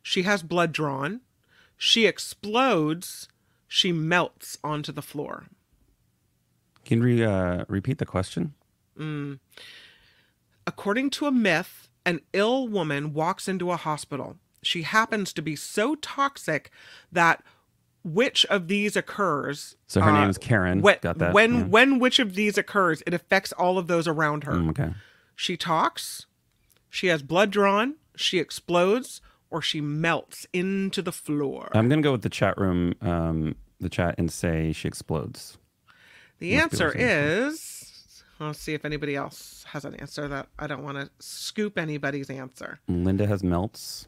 [0.04, 1.22] she has blood drawn,
[1.78, 3.28] she explodes,
[3.68, 5.46] she melts onto the floor.
[6.86, 8.54] Can you re, uh, repeat the question?
[8.98, 9.40] Mm.
[10.66, 14.38] According to a myth, an ill woman walks into a hospital.
[14.64, 16.72] She happens to be so toxic
[17.12, 17.44] that
[18.04, 19.76] which of these occurs?
[19.88, 20.82] So her uh, name is Karen.
[20.82, 21.34] When, Got that?
[21.34, 21.64] when Yeah.
[21.66, 24.54] when which of these occurs, it affects all of those around her.
[24.54, 24.94] Mm, okay.
[25.36, 26.26] She talks,
[26.90, 31.70] she has blood drawn, she explodes, or she melts into the floor.
[31.74, 35.58] I'm going to go with the chat room, um, the chat, and say she explodes.
[36.40, 40.84] the must answer is let's see if anybody else has an answer that I don't
[40.84, 42.80] want to scoop anybody's answer.
[42.88, 44.08] Linda has melts.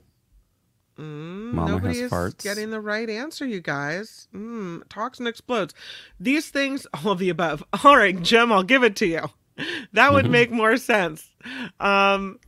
[0.97, 2.43] Mama Nobody has is farts.
[2.43, 4.27] getting the right answer, you guys.
[4.35, 5.73] Mm, talks and explodes.
[6.19, 7.63] These things, all of the above.
[7.83, 9.21] All right, Jim, I'll give it to you.
[9.93, 11.29] That would make more sense.
[11.79, 12.39] Um,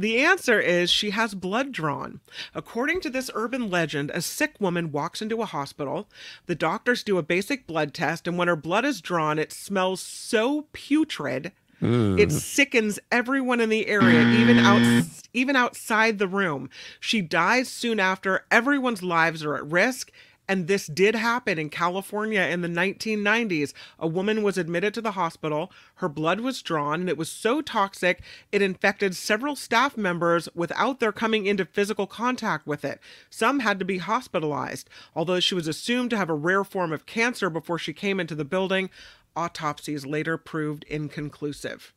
[0.00, 2.20] the answer is she has blood drawn.
[2.54, 6.08] According to this urban legend, a sick woman walks into a hospital.
[6.46, 10.00] The doctors do a basic blood test, and when her blood is drawn, it smells
[10.00, 11.52] so putrid.
[11.82, 12.32] It mm.
[12.32, 16.68] sickens everyone in the area, even out even outside the room.
[16.98, 18.44] She dies soon after.
[18.50, 20.12] Everyone's lives are at risk.
[20.50, 23.72] And this did happen in California in the 1990s.
[24.00, 25.70] A woman was admitted to the hospital.
[25.98, 28.20] Her blood was drawn, and it was so toxic
[28.50, 32.98] it infected several staff members without their coming into physical contact with it.
[33.30, 34.90] Some had to be hospitalized.
[35.14, 38.34] Although she was assumed to have a rare form of cancer before she came into
[38.34, 38.90] the building,
[39.36, 41.92] autopsies later proved inconclusive.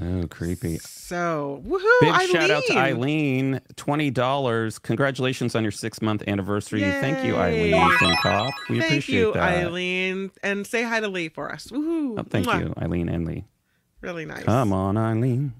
[0.00, 0.78] Oh, creepy.
[0.78, 2.00] So, woohoo!
[2.00, 2.28] Big Eileen.
[2.30, 3.60] shout out to Eileen.
[3.74, 4.82] $20.
[4.82, 6.80] Congratulations on your six month anniversary.
[6.82, 7.96] Thank you, Eileen Yay.
[7.98, 8.54] Fincop.
[8.68, 9.42] We Thank appreciate you, that.
[9.64, 11.66] Eileen, and say hi to Lee for us.
[11.68, 12.18] Woohoo!
[12.18, 12.60] Oh, thank Mwah.
[12.60, 13.44] you, Eileen and Lee.
[14.00, 14.44] Really nice.
[14.44, 15.52] Come on, Eileen.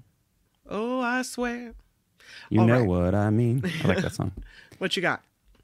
[0.69, 1.73] Oh, I swear.
[2.49, 2.87] You All know right.
[2.87, 3.63] what I mean.
[3.83, 4.31] I like that song.
[4.77, 5.21] What you got?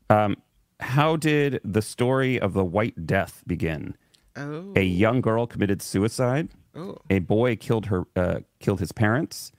[0.09, 0.35] Um,
[0.81, 3.95] how did the story of the White Death begin?
[4.35, 6.49] Oh, A young girl committed suicide.
[6.75, 6.97] Oh.
[7.09, 9.51] A boy killed her, uh, killed his parents.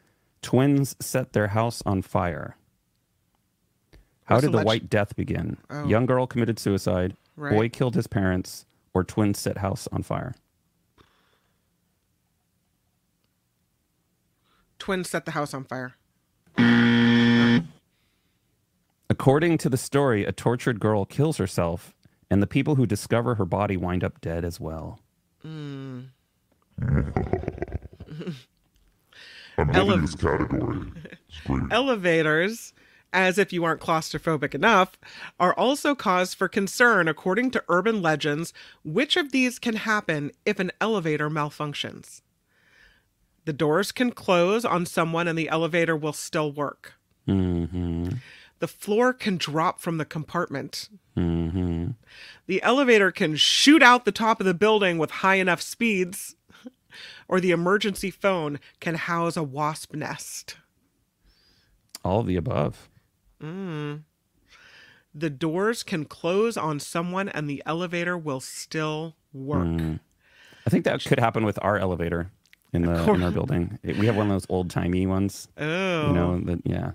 [0.42, 2.56] Twins set their house on fire.
[4.24, 5.56] How did the leg- White Death begin?
[5.70, 5.86] Oh.
[5.86, 7.16] Young girl committed suicide.
[7.36, 7.52] Right.
[7.52, 8.66] Boy killed his parents.
[8.94, 10.34] Or twins set house on fire.
[14.78, 15.94] Twins set the house on fire.
[19.08, 21.94] According to the story, a tortured girl kills herself,
[22.30, 25.00] and the people who discover her body wind up dead as well.
[25.44, 26.08] Mm.
[29.58, 30.92] I'm Ele- this category.
[31.70, 32.72] Elevators,
[33.12, 34.92] as if you aren't claustrophobic enough,
[35.40, 38.52] are also cause for concern according to urban legends.
[38.84, 42.20] Which of these can happen if an elevator malfunctions?
[43.46, 46.94] The doors can close on someone and the elevator will still work.
[47.28, 48.08] Mm-hmm.
[48.58, 50.88] The floor can drop from the compartment.
[51.16, 51.90] Mm-hmm.
[52.46, 56.34] The elevator can shoot out the top of the building with high enough speeds.
[57.28, 60.56] Or the emergency phone can house a wasp nest.
[62.04, 62.88] All of the above.
[63.42, 64.02] Mm.
[65.14, 69.66] The doors can close on someone and the elevator will still work.
[69.66, 70.00] Mm.
[70.66, 72.30] I think that could happen with our elevator
[72.72, 73.78] in the in our building.
[73.82, 75.48] It- we have one of those old timey ones.
[75.56, 76.08] Oh.
[76.08, 76.92] You know that yeah.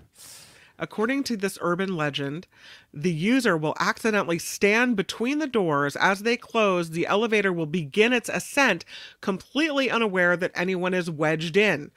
[0.78, 2.46] According to this urban legend,
[2.92, 6.90] the user will accidentally stand between the doors as they close.
[6.90, 8.84] The elevator will begin its ascent,
[9.20, 11.90] completely unaware that anyone is wedged in.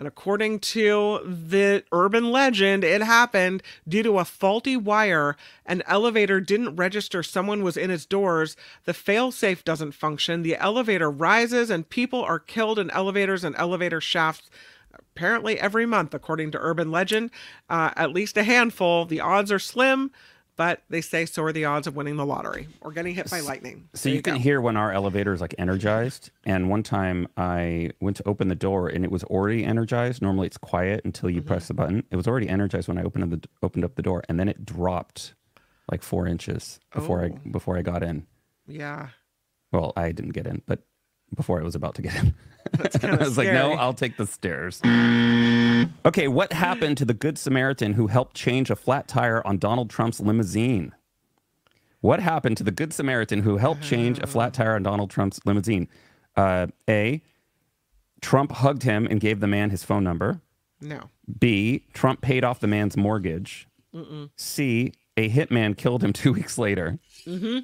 [0.00, 5.36] And according to the urban legend, it happened due to a faulty wire.
[5.66, 8.56] An elevator didn't register someone was in its doors.
[8.86, 10.42] The failsafe doesn't function.
[10.42, 14.48] The elevator rises and people are killed in elevators and elevator shafts
[15.20, 17.30] apparently every month, according to urban legend.
[17.68, 19.04] Uh, at least a handful.
[19.04, 20.10] The odds are slim,
[20.56, 23.40] but they say so are the odds of winning the lottery or getting hit by
[23.40, 23.86] lightning.
[23.92, 24.40] So There you, can go.
[24.40, 26.30] hear when our elevator is like energized.
[26.46, 30.22] And one time I went to open the door and it was already energized.
[30.22, 32.02] Normally it's quiet until you press the button.
[32.10, 34.64] It was already energized when I opened the opened up the door, and then it
[34.64, 35.34] dropped
[35.92, 37.38] like four inches before I Oh.
[37.50, 38.26] before I got in.
[38.66, 39.08] Yeah.
[39.70, 40.80] Well, I didn't get in, but
[41.34, 42.34] before I was about to get in.
[42.72, 43.72] That's I was like, no.
[43.72, 44.80] I'll take the stairs.
[46.04, 49.90] Okay, what happened to the Good Samaritan who helped change a flat tire on Donald
[49.90, 50.92] Trump's limousine?
[52.00, 55.40] What happened to the Good Samaritan who helped change a flat tire on Donald Trump's
[55.44, 55.88] limousine?
[56.36, 57.22] Uh, A.
[58.20, 60.40] Trump hugged him and gave the man his phone number.
[60.80, 61.10] No.
[61.38, 61.86] B.
[61.92, 63.68] Trump paid off the man's mortgage.
[63.94, 64.30] Mm-mm.
[64.36, 64.92] C.
[65.16, 66.98] A hitman killed him two weeks later.
[67.26, 67.60] Mm-hmm.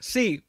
[0.00, 0.42] C.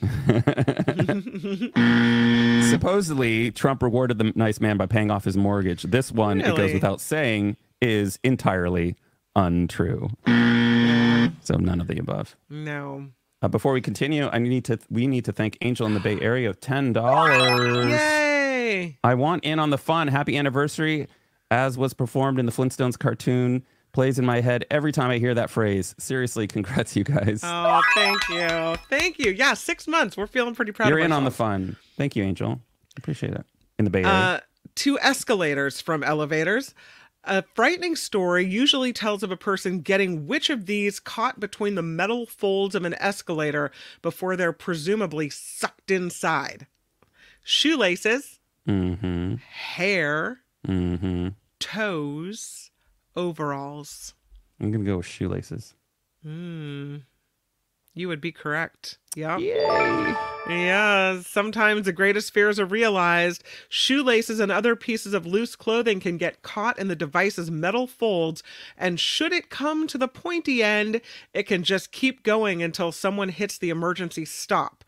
[2.70, 5.82] Supposedly, Trump rewarded the nice man by paying off his mortgage.
[5.82, 8.96] This one, it goes without saying, is entirely
[9.34, 10.10] untrue.
[10.26, 12.36] so none of the above.
[12.48, 13.08] No.
[13.42, 16.18] Uh, before we continue, I need to we need to thank Angel in the Bay
[16.20, 17.90] Area of ten dollars.
[17.90, 18.98] Yay!
[19.04, 20.08] I want in on the fun.
[20.08, 21.06] Happy anniversary,
[21.50, 23.64] as was performed in the Flintstones cartoon,
[23.96, 25.94] plays in my head every time I hear that phrase.
[25.96, 27.40] Seriously, congrats, you guys.
[27.42, 28.76] Oh, thank you.
[28.90, 29.32] Thank you.
[29.32, 30.18] Yeah, six months.
[30.18, 30.90] We're feeling pretty proud.
[30.90, 31.76] You're in on the fun.
[31.96, 32.60] Thank you, Angel.
[32.98, 33.46] Appreciate it.
[33.78, 34.12] In the Bay Area.
[34.12, 34.40] Uh,
[34.74, 36.74] two escalators from elevators.
[37.24, 41.82] A frightening story usually tells of a person getting which of these caught between the
[41.82, 43.70] metal folds of an escalator
[44.02, 46.66] before they're presumably sucked inside.
[47.42, 49.36] Shoelaces, mm-hmm.
[49.36, 51.28] hair, Mm-hmm.
[51.60, 52.65] toes,
[53.16, 54.14] overalls.
[54.60, 55.74] I'm gonna go with shoelaces.
[56.22, 56.96] Hmm.
[57.94, 58.98] You would be correct.
[59.14, 59.40] Yep.
[59.40, 60.14] Yay.
[60.48, 63.42] Yeah, sometimes the greatest fears are realized.
[63.70, 68.42] Shoelaces and other pieces of loose clothing can get caught in the device's metal folds,
[68.76, 71.00] and should it come to the pointy end,
[71.32, 74.84] it can just keep going until someone hits the emergency stop.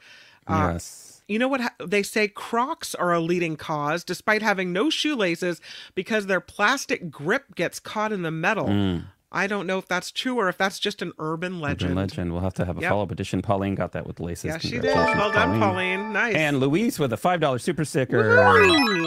[0.47, 1.08] Uh, yes.
[1.29, 5.61] You know what ha- they say Crocs are a leading cause despite having no shoelaces
[5.95, 8.67] because their plastic grip gets caught in the metal.
[8.67, 9.05] Mm.
[9.31, 11.91] I don't know if that's true or if that's just an urban legend.
[11.91, 12.33] Urban legend.
[12.33, 12.89] We'll have to have a Yep.
[12.89, 13.43] follow-up edition.
[13.43, 14.47] Pauline got that with laces.
[14.47, 14.85] Yeah, she did.
[14.85, 16.15] Well done, Pauline.
[16.15, 16.35] Nice.
[16.35, 18.41] And Luis with a five dollar super sticker.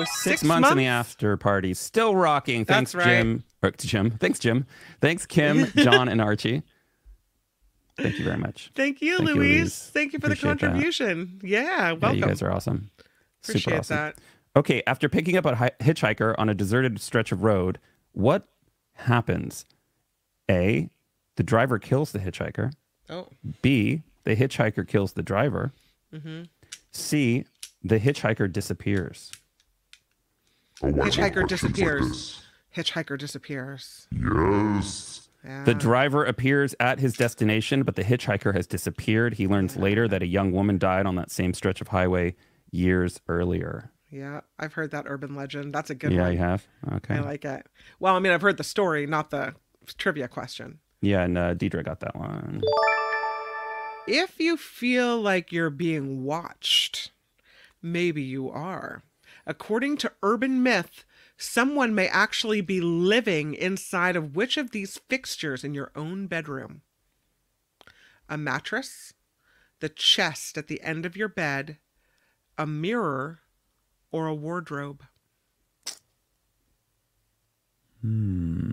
[0.05, 1.09] Six, Six months, in the months?
[1.09, 2.65] after party, still rocking.
[2.65, 3.03] Thanks, right.
[3.05, 3.43] Jim.
[3.63, 4.11] Or Jim.
[4.11, 4.67] Thanks, Jim.
[5.01, 6.61] Thanks, Kim, John, and Archie.
[8.01, 8.71] Thank you very much.
[8.75, 9.59] Thank you, Thank you, Louise.
[9.59, 9.89] Louise.
[9.93, 10.67] Thank you for the Appreciate that.
[10.67, 11.39] contribution.
[11.43, 12.19] Yeah, Yeah, welcome.
[12.19, 12.89] you guys are awesome.
[13.41, 13.97] Super Appreciate awesome.
[13.97, 14.15] that.
[14.55, 17.79] Okay, after picking up a hitchhiker on a deserted stretch of road,
[18.13, 18.47] what
[18.93, 19.65] happens?
[20.49, 20.89] A,
[21.37, 22.73] the driver kills the hitchhiker.
[23.09, 23.27] Oh.
[23.61, 25.71] B, the hitchhiker kills the driver.
[26.13, 26.43] Mm-hmm.
[26.91, 27.45] C,
[27.83, 29.31] the hitchhiker disappears.
[30.83, 32.09] Oh, I Hitchhiker questions like disappears.
[32.09, 32.43] this.
[32.75, 34.07] Hitchhiker disappears.
[34.11, 35.29] Yes.
[35.43, 35.63] Yeah.
[35.63, 39.35] The driver appears at his destination, but the hitchhiker has disappeared.
[39.35, 42.35] He learns later that a young woman died on that same stretch of highway
[42.69, 43.91] years earlier.
[44.11, 45.73] yeah, I've heard that urban legend.
[45.73, 46.27] That's a good yeah, one.
[46.27, 46.67] Yeah, you have?
[46.93, 47.15] Okay.
[47.15, 47.65] I like it.
[47.99, 49.55] Well, I mean, I've heard the story, not the
[49.97, 50.79] trivia question.
[51.01, 52.61] yeah, and uh, Deidre got that one.
[54.07, 57.11] If you feel like you're being watched,
[57.81, 59.03] maybe you are.
[59.45, 61.03] According to urban myth,
[61.41, 66.83] Someone may actually be living inside of which of these fixtures in your own bedroom?
[68.29, 69.15] A mattress,
[69.79, 71.79] the chest at the end of your bed,
[72.59, 73.39] a mirror,
[74.11, 75.03] or a wardrobe?
[78.01, 78.69] Hmm.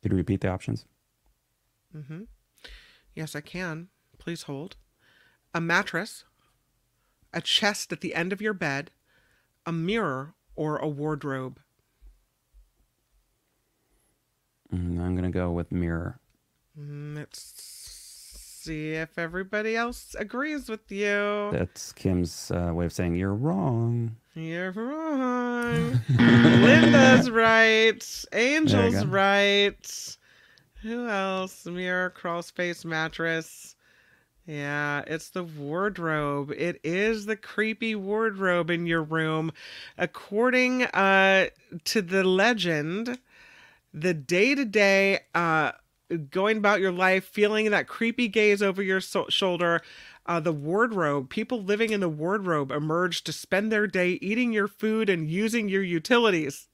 [0.00, 0.86] Could you repeat the options?
[1.94, 2.22] Mm-hmm.
[3.14, 3.88] Yes, I can.
[4.16, 4.76] Please hold.
[5.52, 6.24] A mattress,
[7.30, 8.90] a chest at the end of your bed,
[9.66, 11.60] a mirror, or a wardrobe?
[14.72, 16.18] Mm, I'm gonna go with mirror.
[16.78, 17.52] Mm, Let's
[18.64, 21.50] see if everybody else agrees with you.
[21.52, 24.16] That's Kim's uh, way of saying you're wrong.
[24.34, 26.00] You're wrong.
[26.18, 28.24] Linda's right.
[28.32, 30.16] Angel's right.
[30.82, 31.66] Who else?
[31.66, 33.76] Mirror, crawl space, mattress.
[34.46, 36.50] Yeah, it's the wardrobe.
[36.50, 39.52] It is the creepy wardrobe in your room.
[39.96, 41.46] According uh,
[41.84, 43.18] to the legend,
[43.94, 45.72] the day to day, uh,
[46.30, 49.80] going about your life, feeling that creepy gaze over your so- shoulder,
[50.26, 54.68] uh, the wardrobe, people living in the wardrobe emerge to spend their day eating your
[54.68, 56.68] food and using your utilities.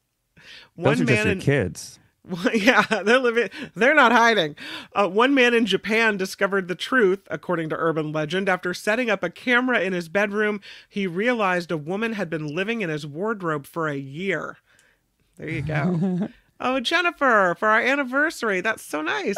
[0.77, 1.99] Those are just your kids.
[2.29, 3.49] Well, yeah, they're living.
[3.75, 4.57] They're not hiding.
[4.95, 8.49] Uh, one man in Japan discovered the truth, according to urban legend.
[8.49, 12.83] After setting up a camera in his bedroom, he realized a woman had been living
[12.83, 14.59] in his wardrobe for a year.
[15.39, 16.29] There you go.
[16.61, 18.61] oh, Jennifer, for our anniversary.
[18.61, 19.37] That's so nice.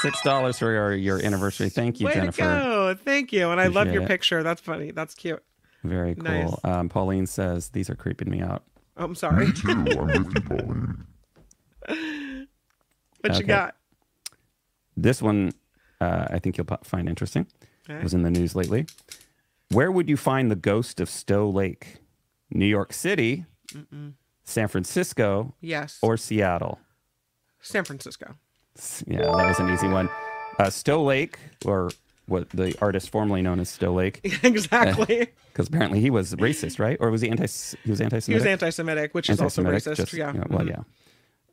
[0.00, 1.68] Six dollars for your, your anniversary.
[1.68, 2.38] Thank you, Way Jennifer.
[2.38, 2.96] to go.
[3.04, 3.50] Thank you.
[3.50, 4.08] And I love your it.
[4.08, 4.42] picture.
[4.42, 4.92] That's funny.
[4.92, 5.42] That's cute.
[5.82, 6.24] Very cool.
[6.24, 6.54] Nice.
[6.62, 8.62] Um, Pauline says these are creeping me out.
[8.96, 9.50] Oh, I'm sorry.
[9.52, 11.06] Two, I'm with you, Pauline.
[11.88, 13.76] What you got?
[14.96, 15.52] This one,
[16.00, 17.46] uh, I think you'll find interesting.
[17.88, 18.86] It was in the news lately.
[19.70, 21.96] Where would you find the ghost of Stow Lake?
[22.52, 23.44] New York City,
[24.44, 25.98] San Francisco, Yes.
[26.02, 26.80] or Seattle?
[27.60, 28.34] San Francisco.
[29.06, 30.08] Yeah, that was an easy one.
[30.58, 31.90] Uh, Stow Lake, or
[32.26, 35.28] what the artist formerly known as Stow Lake, exactly.
[35.52, 36.96] because apparently he was racist, right?
[37.00, 37.46] Or was he anti?
[37.84, 38.26] He was anti-Semitic.
[38.26, 39.96] He was anti Semitic, which is also Anti-Semitic, racist.
[39.96, 40.32] just, yeah.
[40.32, 40.68] you know, well, Mhm.
[40.70, 40.82] yeah.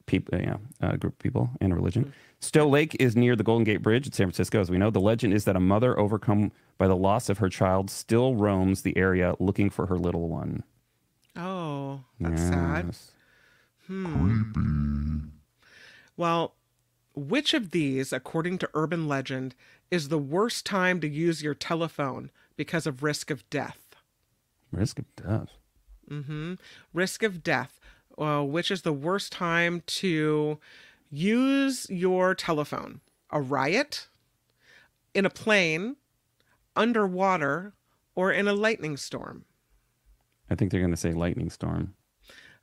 [0.07, 2.03] People, uh, yeah, a group of people and a religion.
[2.03, 2.09] Hmm.
[2.39, 4.89] Stow Lake is near the Golden Gate Bridge in San Francisco, as we know.
[4.89, 8.81] The legend is that a mother overcome by the loss of her child still roams
[8.81, 10.63] the area looking for her little one.
[11.35, 12.95] Oh, that's sad.
[13.87, 14.53] Hmm.
[14.53, 15.31] Creepy.
[16.15, 16.55] Well,
[17.15, 19.55] which of these, according to urban legend,
[19.91, 23.95] is the worst time to use your telephone because of risk of death?
[24.71, 25.49] Risk of death.
[26.09, 26.55] Mm-hmm.
[26.93, 27.79] Risk of death.
[28.17, 30.59] Well, which is the worst time to
[31.11, 33.01] use your telephone?
[33.29, 34.07] A riot,
[35.13, 35.97] in a plane,
[36.75, 37.73] underwater,
[38.15, 39.45] or in a lightning storm?
[40.49, 41.93] I think they're going to say lightning storm.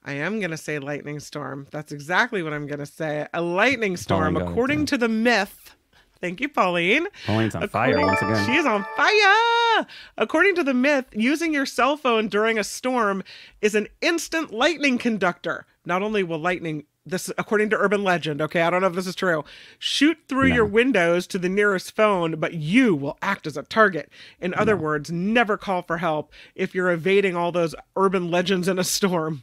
[0.05, 1.67] I am going to say lightning storm.
[1.71, 3.27] That's exactly what I'm going to say.
[3.33, 5.77] A lightning storm, according to the myth.
[6.21, 7.07] Thank you, Pauline.
[7.27, 8.47] Pauline's on fire once again.
[8.47, 9.87] She is on fire.
[10.17, 13.23] According to the myth, using your cell phone during a storm
[13.61, 15.67] is an instant lightning conductor.
[15.85, 19.07] Not only will lightning this according to urban legend, okay, I don't know if this
[19.07, 19.45] is true.
[19.79, 24.11] Shoot through your windows to the nearest phone, but you will act as a target.
[24.41, 28.79] In other words, never call for help if you're evading all those urban legends in
[28.79, 29.43] a storm.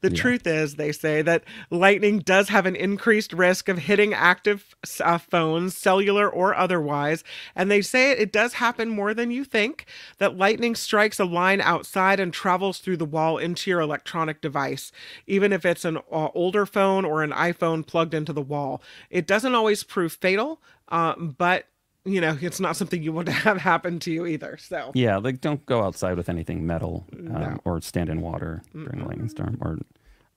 [0.00, 4.74] The truth is, they say that lightning does have an increased risk of hitting active
[5.00, 7.24] uh, phones, cellular or otherwise.
[7.54, 9.86] And they say it, it does happen more than you think,
[10.18, 14.92] that lightning strikes a line outside and travels through the wall into your electronic device,
[15.26, 18.82] even if it's an uh, older phone or an iPhone plugged into the wall.
[19.10, 21.66] It doesn't always prove fatal, uh, but
[22.04, 24.56] you know, it's not something you want to have happen to you either.
[24.58, 29.00] So, Yeah, like don't go outside with anything metal um, or stand in water during
[29.00, 29.58] a lightning storm.
[29.60, 29.78] Or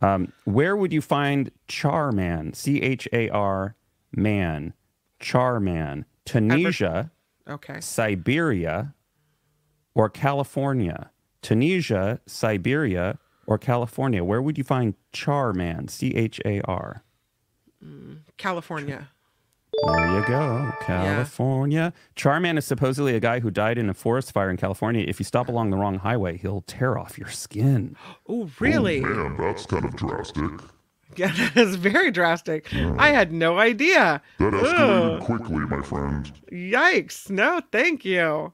[0.07, 2.53] um, where would you find Charman?
[2.53, 3.76] C H A R
[4.16, 4.74] man,
[5.20, 7.11] Charman, Tunisia,
[7.47, 7.80] okay.
[7.80, 8.93] Siberia,
[9.95, 11.09] or California?
[11.41, 14.24] Tunisia, Siberia, or California?
[14.24, 15.88] Where would you find Charman?
[15.88, 17.03] C H A R.
[18.38, 19.09] California.
[19.86, 21.92] There you go, California.
[22.16, 25.04] Charman is supposedly a guy who died in a forest fire in California.
[25.08, 27.96] If you stop along the wrong highway, he'll tear off your skin.
[28.28, 29.04] Oh, really?
[29.04, 30.50] Oh, Man, that's kind of drastic.
[31.16, 32.74] Yeah, that is very drastic.
[32.74, 34.20] I had no idea.
[34.40, 36.32] That escalated Ugh, quickly, my friend.
[36.52, 37.30] yikes.
[37.30, 38.52] No, thank you.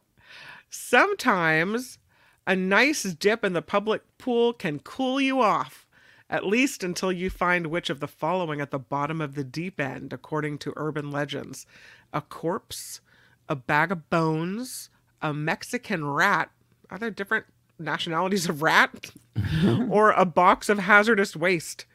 [0.70, 2.00] Sometimes
[2.46, 5.88] a nice dip in the public pool can cool you off,
[6.30, 9.80] at least until you find which of the following at the bottom of the deep
[9.80, 11.66] end, according to urban legends
[12.12, 13.02] a corpse,
[13.48, 14.90] a bag of bones,
[15.22, 16.50] a Mexican rat.
[16.90, 17.46] Are there different
[17.80, 19.12] nationalities of rat,
[19.90, 21.86] or a box of hazardous waste.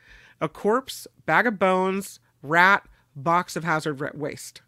[0.40, 4.62] A corpse, bag of bones, rat, box of hazard waste.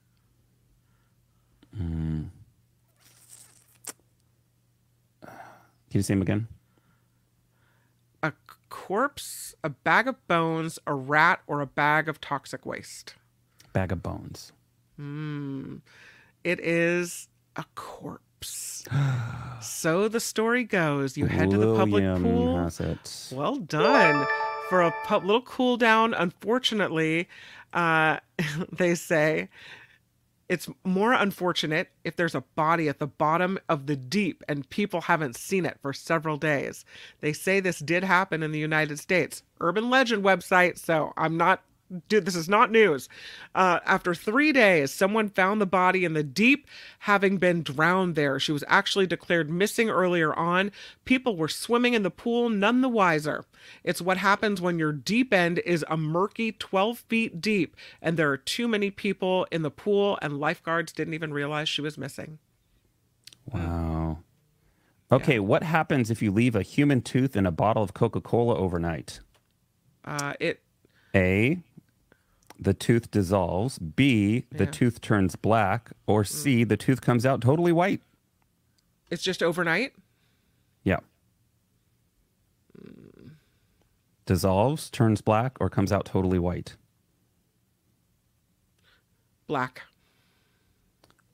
[1.76, 2.24] Hmm.
[5.22, 6.48] Can you say them again?
[8.86, 13.16] Corpse, a bag of bones, a rat, or a bag of toxic waste.
[13.72, 14.52] Bag of bones.
[16.44, 17.26] It is
[17.56, 18.84] a corpse.
[19.60, 22.54] so the story goes you head to the public pool.
[23.34, 24.24] Well done.
[24.68, 27.28] For a little cool down, unfortunately,
[27.72, 28.18] uh,
[28.72, 29.48] they say
[30.48, 35.02] it's more unfortunate if there's a body at the bottom of the deep and people
[35.02, 36.84] haven't seen it for several days.
[37.20, 39.42] They say this did happen in the United States.
[39.60, 41.62] Urban legend website, so I'm not.
[42.08, 43.08] Dude, this is not news.
[43.54, 46.66] Uh, after three days, someone found the body in the deep,
[47.00, 48.40] having been drowned there.
[48.40, 50.72] She was actually declared missing earlier on.
[51.04, 53.44] People were swimming in the pool, none the wiser.
[53.84, 58.30] It's what happens when your deep end is a murky 12 feet deep and there
[58.30, 62.38] are too many people in the pool, and lifeguards didn't even realize she was missing.
[63.52, 64.18] Wow.
[65.10, 68.56] Okay, what happens if you leave a human tooth in a bottle of Coca Cola
[68.56, 69.20] overnight?
[70.04, 70.62] Uh, it
[71.14, 71.62] A,
[72.58, 73.78] the tooth dissolves.
[73.78, 74.70] B, the Yeah.
[74.70, 75.92] tooth turns black.
[76.06, 76.68] Or C, mm.
[76.68, 78.02] the tooth comes out totally white.
[79.08, 79.92] it's just overnight.
[80.82, 80.98] Yeah.
[84.26, 86.76] Dissolves, turns black, or comes out totally white.
[89.46, 89.82] Black.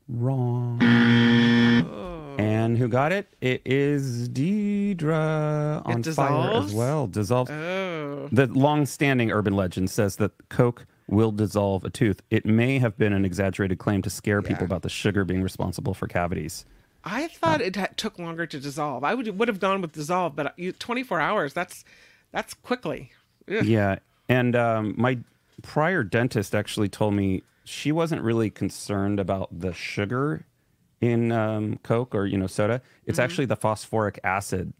[0.06, 0.78] Wrong.
[0.82, 2.36] Oh.
[2.38, 3.34] And who got it?
[3.40, 7.06] It is Deidre on fire as well.
[7.06, 7.50] Dissolves.
[7.50, 8.28] Oh.
[8.30, 12.22] The long-standing urban legend says that Coke will dissolve a tooth.
[12.30, 15.94] It may have been an exaggerated claim to scare people about the sugar being responsible
[15.94, 16.64] for cavities.
[17.04, 19.02] I thought it ha- took longer to dissolve.
[19.04, 21.52] I would would have gone with dissolve, but you, 24 hours.
[21.52, 21.84] That's
[22.30, 23.10] that's quickly.
[23.50, 23.64] Ugh.
[23.64, 23.98] Yeah,
[24.28, 25.18] and um, my
[25.62, 30.46] prior dentist actually told me she wasn't really concerned about the sugar
[31.00, 32.80] in um, Coke or you know soda.
[33.04, 34.72] It's actually the phosphoric acid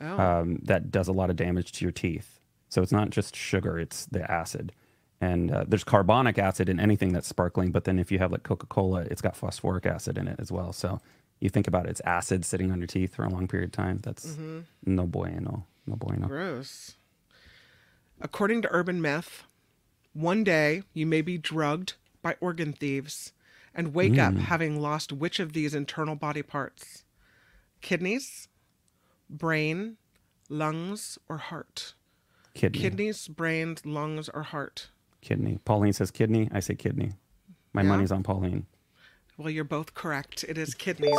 [0.00, 0.16] Oh.
[0.20, 2.38] um, that does a lot of damage to your teeth.
[2.68, 4.72] So it's not just sugar; it's the acid.
[5.20, 8.44] And uh, there's carbonic acid in anything that's sparkling, but then if you have like
[8.44, 10.72] Coca Cola, it's got phosphoric acid in it as well.
[10.72, 11.00] So
[11.40, 13.72] you think about it, it's acid sitting on your teeth for a long period of
[13.72, 14.00] time.
[14.02, 14.36] That's
[14.84, 16.28] no bueno, no bueno.
[16.28, 16.94] Gross.
[18.20, 19.44] According to urban myth,
[20.12, 23.32] one day you may be drugged by organ thieves
[23.74, 27.04] and wake up having lost which of these internal body parts?
[27.80, 28.48] Kidneys,
[29.30, 29.96] brain,
[30.48, 31.94] lungs, or heart?
[32.54, 32.80] Kidney.
[32.80, 34.88] Kidneys, brains, lungs, or heart?
[35.20, 35.58] Kidney.
[35.64, 36.48] Pauline says kidney.
[36.52, 37.12] I say kidney.
[37.72, 37.88] My Yeah?
[37.88, 38.66] money's on Pauline.
[39.36, 40.44] Well, you're both correct.
[40.48, 41.18] It is kidneys.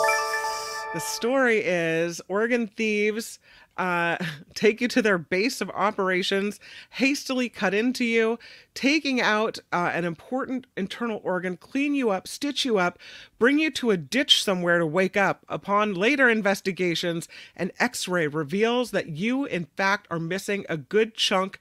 [0.94, 3.40] The story is Oregon thieves
[3.78, 4.18] uh,
[4.56, 8.38] take you to their base of operations, hastily cut into you,
[8.74, 13.00] taking out uh, an important internal organ, clean you up, stitch you up,
[13.38, 15.46] bring you to a ditch somewhere to wake up.
[15.48, 21.14] Upon later investigations, an x ray reveals that you, in fact, are missing a good
[21.16, 21.60] chunk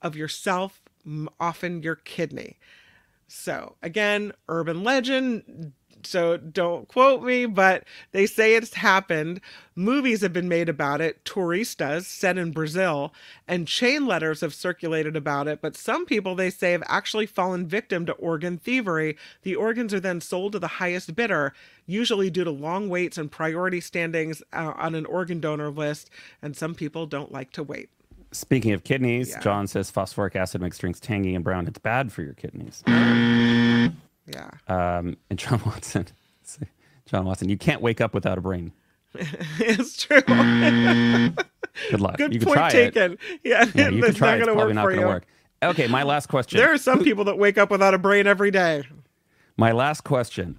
[0.00, 0.80] of yourself,
[1.40, 2.58] often your kidney.
[3.28, 5.72] So again, urban legend.
[6.04, 9.40] So don't quote me, but they say it's happened.
[9.74, 11.24] Movies have been made about it.
[11.24, 13.12] Turistas, set in Brazil,
[13.48, 15.60] and chain letters have circulated about it.
[15.60, 19.16] But some people they say have actually fallen victim to organ thievery.
[19.42, 21.52] The organs are then sold to the highest bidder,
[21.84, 26.10] usually due to long waits and priority standings uh, on an organ donor list.
[26.40, 27.90] And some people don't like to wait.
[28.32, 29.40] Speaking of kidneys, Yeah.
[29.40, 31.66] John says phosphoric acid makes drinks tangy and brown.
[31.66, 32.82] It's bad for your kidneys.
[32.86, 34.50] Yeah.
[34.68, 36.06] Um, and John Watson,
[37.06, 38.72] John Watson, you can't wake up without a brain.
[39.14, 40.20] it's true.
[41.90, 42.18] Good luck.
[42.18, 43.12] Good you can point try taken.
[43.12, 43.18] it.
[43.44, 44.50] Yeah, Yeah, you can try not it.
[44.50, 45.24] It's probably not going to work.
[45.62, 46.58] Okay, my last question.
[46.58, 48.84] There are some people that wake up without a brain every day.
[49.56, 50.58] My last question.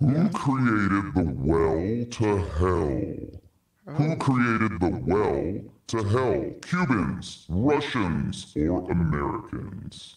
[0.00, 3.96] Who created the well to hell?
[3.96, 6.52] Who created the well to hell?
[6.62, 10.16] Cubans, Russians, or Americans?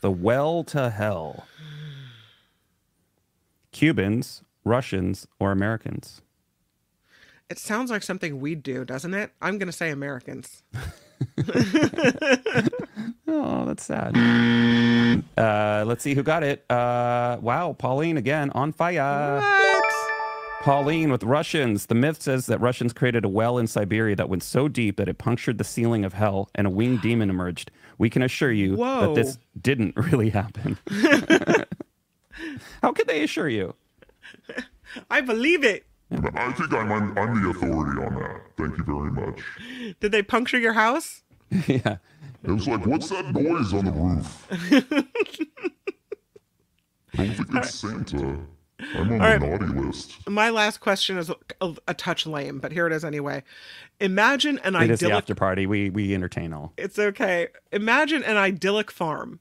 [0.00, 1.46] The well to hell.
[3.72, 6.22] Cubans, Russians, or Americans?
[7.48, 9.32] It sounds like something we'd do, doesn't it?
[9.40, 10.62] I'm going to say Americans.
[13.34, 14.14] Oh, that's sad.
[15.38, 16.70] Uh, let's see who got it.
[16.70, 19.40] Uh, wow, Pauline again on fire.
[19.40, 19.91] What?
[20.62, 21.86] Pauline with Russians.
[21.86, 25.08] The myth says that Russians created a well in Siberia that went so deep that
[25.08, 27.72] it punctured the ceiling of hell and a winged demon emerged.
[27.98, 30.78] We can assure you that this didn't really happen.
[32.80, 33.74] How could they assure you?
[35.10, 35.84] I believe it.
[36.12, 38.40] I think I'm, I'm I'm the authority on that.
[38.56, 39.42] Thank you very much.
[39.98, 41.22] Did they puncture your house?
[41.66, 41.96] yeah.
[42.44, 44.46] It was like, what's that noise on the roof?
[47.18, 48.38] I don't think it's Santa.
[48.94, 49.40] I'm on All right.
[49.40, 50.28] the naughty list.
[50.28, 51.30] My last question is
[51.60, 53.42] a, a touch lame, but here it is anyway.
[54.00, 55.22] Imagine an It is the idyllic.
[55.22, 55.66] after party.
[55.66, 56.72] We we entertain all.
[56.76, 57.48] It's okay.
[57.70, 59.40] Imagine an idyllic farm.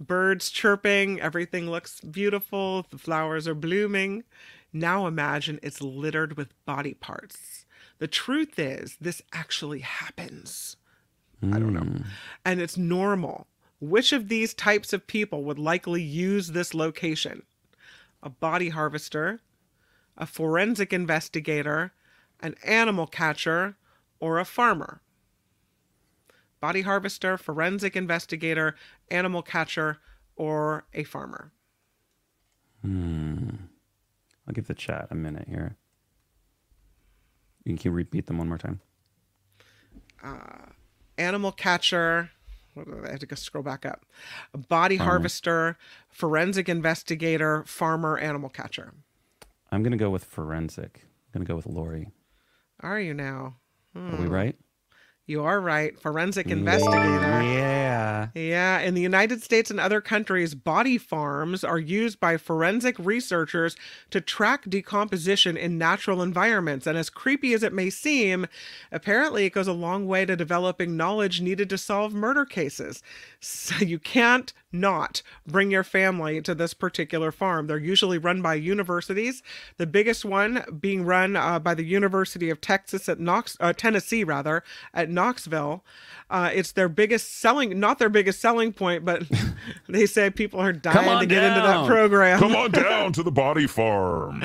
[0.00, 4.24] Birds chirping, everything looks beautiful, the flowers are blooming.
[4.72, 7.66] Now imagine it's littered with body parts.
[7.98, 10.76] The truth is, this actually happens.
[11.42, 11.80] I don't know.
[11.80, 12.02] Hmm.
[12.44, 13.46] And it's normal.
[13.80, 17.42] Which of these types of people would likely use this location?
[18.22, 19.40] A body harvester,
[20.16, 21.92] a forensic investigator,
[22.40, 23.76] an animal catcher,
[24.20, 25.00] or a farmer?
[26.60, 28.76] Body harvester, forensic investigator,
[29.10, 29.98] animal catcher,
[30.36, 31.52] or a farmer?
[32.82, 33.50] Hmm.
[34.46, 35.76] I'll give the chat a minute here.
[37.64, 38.80] You can repeat them one more time.
[41.18, 42.30] animal catcher.
[42.76, 44.04] I had to go scroll back up.
[44.54, 45.10] A body Farmer.
[45.10, 48.94] harvester, forensic investigator, farmer, animal catcher.
[49.70, 51.02] I'm gonna go with forensic.
[51.34, 52.08] I'm gonna go with Lori.
[52.80, 53.56] Are you now?
[53.94, 54.28] Are we hmm.
[54.28, 54.56] right?
[55.32, 55.98] You are right.
[55.98, 57.42] Forensic investigator.
[57.42, 58.28] Yeah.
[58.34, 63.74] Yeah, in the United States and other countries, body farms are used by forensic researchers
[64.10, 66.86] to track decomposition in natural environments.
[66.86, 68.46] And as creepy as it may seem,
[68.90, 73.02] apparently it goes a long way to developing knowledge needed to solve murder cases.
[73.40, 77.66] So you can't not bring your family to this particular farm.
[77.66, 79.42] They're usually run by universities.
[79.76, 84.24] The biggest one being run uh, by the University of Texas at Knox, uh, Tennessee
[84.24, 84.62] rather,
[84.94, 85.84] at Knoxville.
[86.30, 89.22] Uh, it's their biggest selling, not their biggest selling point, but
[89.88, 92.38] they say people are dying on to get into that program.
[92.38, 94.42] Come on down to the body farm.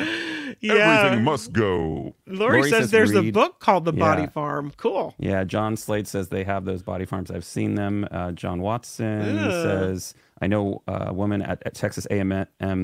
[0.59, 0.73] yeah.
[0.73, 2.13] Everything must go.
[2.27, 4.29] Lori, Lori says, says there's a book called The Body Yeah.
[4.29, 4.73] Farm.
[4.77, 5.15] Cool.
[5.17, 7.31] Yeah, John Slade says they have those body farms.
[7.31, 8.05] I've seen them.
[8.11, 9.51] Uh, John Watson Ugh.
[9.51, 12.29] says I know a woman at, at Texas A&M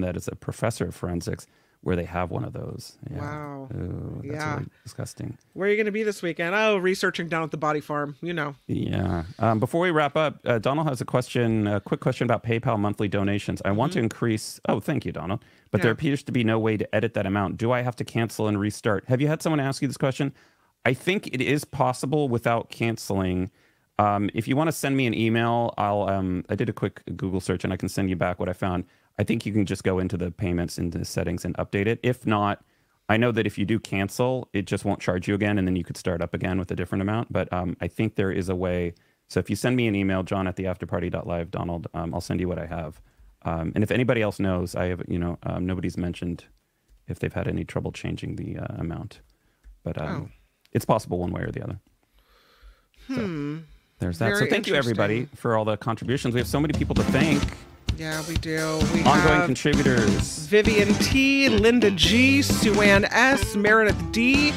[0.01, 1.45] that is a professor of forensics
[1.83, 2.97] where they have one of those.
[3.11, 3.19] Yeah.
[3.19, 3.69] Wow.
[3.75, 4.53] Ooh, that's Yeah.
[4.55, 5.37] really disgusting.
[5.53, 6.55] Where are you going to be this weekend?
[6.55, 8.15] Oh, researching down at the Body Farm.
[8.21, 8.55] You know.
[8.67, 9.23] Yeah.
[9.39, 12.79] Um, before we wrap up, uh, Donald has a question, a quick question about PayPal
[12.79, 13.61] monthly donations.
[13.65, 14.59] I want to increase.
[14.67, 15.43] Oh, thank you, Donald.
[15.71, 15.99] But there Mm-hmm.
[15.99, 17.57] Appears to be no way to edit that amount.
[17.57, 19.05] Do I have to cancel and restart?
[19.07, 20.33] Have you had someone ask you this question?
[20.85, 23.51] I think it is possible without canceling.
[23.99, 26.03] Um, if you want to send me an email, I'll.
[26.09, 28.53] Um, I did a quick Google search and I can send you back what I
[28.53, 28.85] found.
[29.19, 31.99] I think you can just go into the payments into the settings and update it.
[32.03, 32.63] If not,
[33.09, 35.75] I know that if you do cancel, it just won't charge you again, and then
[35.75, 37.31] you could start up again with a different amount.
[37.31, 38.93] But um, I think there is a way.
[39.27, 42.39] So if you send me an email, John at the afterparty.live, Donald, um, I'll send
[42.39, 43.01] you what I have.
[43.43, 46.45] Um, and if anybody else knows, I have, you know, um, nobody's mentioned
[47.07, 49.19] if they've had any trouble changing the uh, amount,
[49.83, 50.29] but um, Oh.
[50.71, 51.79] it's possible one way or the other.
[53.09, 53.59] So
[53.99, 54.37] there's that.
[54.37, 56.33] so thank you everybody for all the contributions.
[56.33, 57.43] We have so many people to thank.
[57.97, 58.79] Yeah, we do.
[58.93, 60.39] We Ongoing contributors.
[60.47, 64.51] Vivian T, Linda G, Suanne S, Meredith D,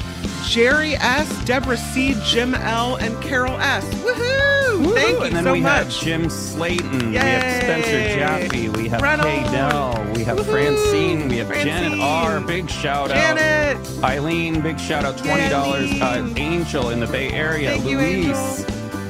[0.47, 3.85] Jerry S, Deborah C, Jim L, and Carol S.
[3.97, 4.95] Woohoo!
[4.95, 5.71] Thank you and then so we much.
[5.71, 7.09] have Jim Slayton, Yay!
[7.11, 9.01] we have Spencer Jaffe, we have.
[9.01, 10.45] Dell, we have Woohoo!
[10.51, 12.41] Francine, we have Janet R.
[12.41, 13.17] Big shout out.
[13.39, 14.05] Janet!
[14.05, 15.91] Eileen, big shout out, twenty dollars.
[16.01, 18.65] Uh, Angel in the Bay Area, Thank you, Luis,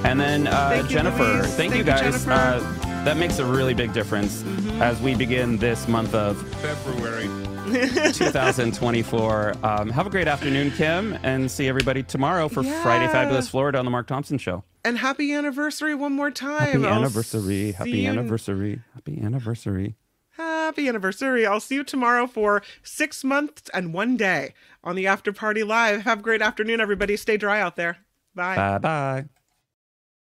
[0.05, 1.22] and then uh, Thank Jennifer.
[1.22, 1.47] Luis.
[1.55, 2.01] Thank, Thank you you, guys.
[2.24, 2.33] Jennifer.
[2.33, 4.43] Uh, that makes a really big difference
[4.81, 7.29] as we begin this month of February.
[8.13, 9.55] 2024.
[9.63, 13.85] Um, have a great afternoon, Kim, and see everybody tomorrow for Friday Fabulous Florida on
[13.85, 14.65] the Mark Thompson Show.
[14.85, 16.83] And happy anniversary one more time.
[16.83, 17.73] Happy I'll anniversary.
[17.73, 18.83] Happy you- anniversary.
[18.95, 19.95] Happy anniversary.
[20.31, 21.47] Happy anniversary.
[21.47, 24.53] I'll see you tomorrow for six months and one day
[24.83, 26.03] on the After Party Live.
[26.03, 27.17] Have a great afternoon, everybody.
[27.17, 27.99] Stay dry out there.
[28.35, 28.57] Bye.
[28.57, 29.25] Bye bye.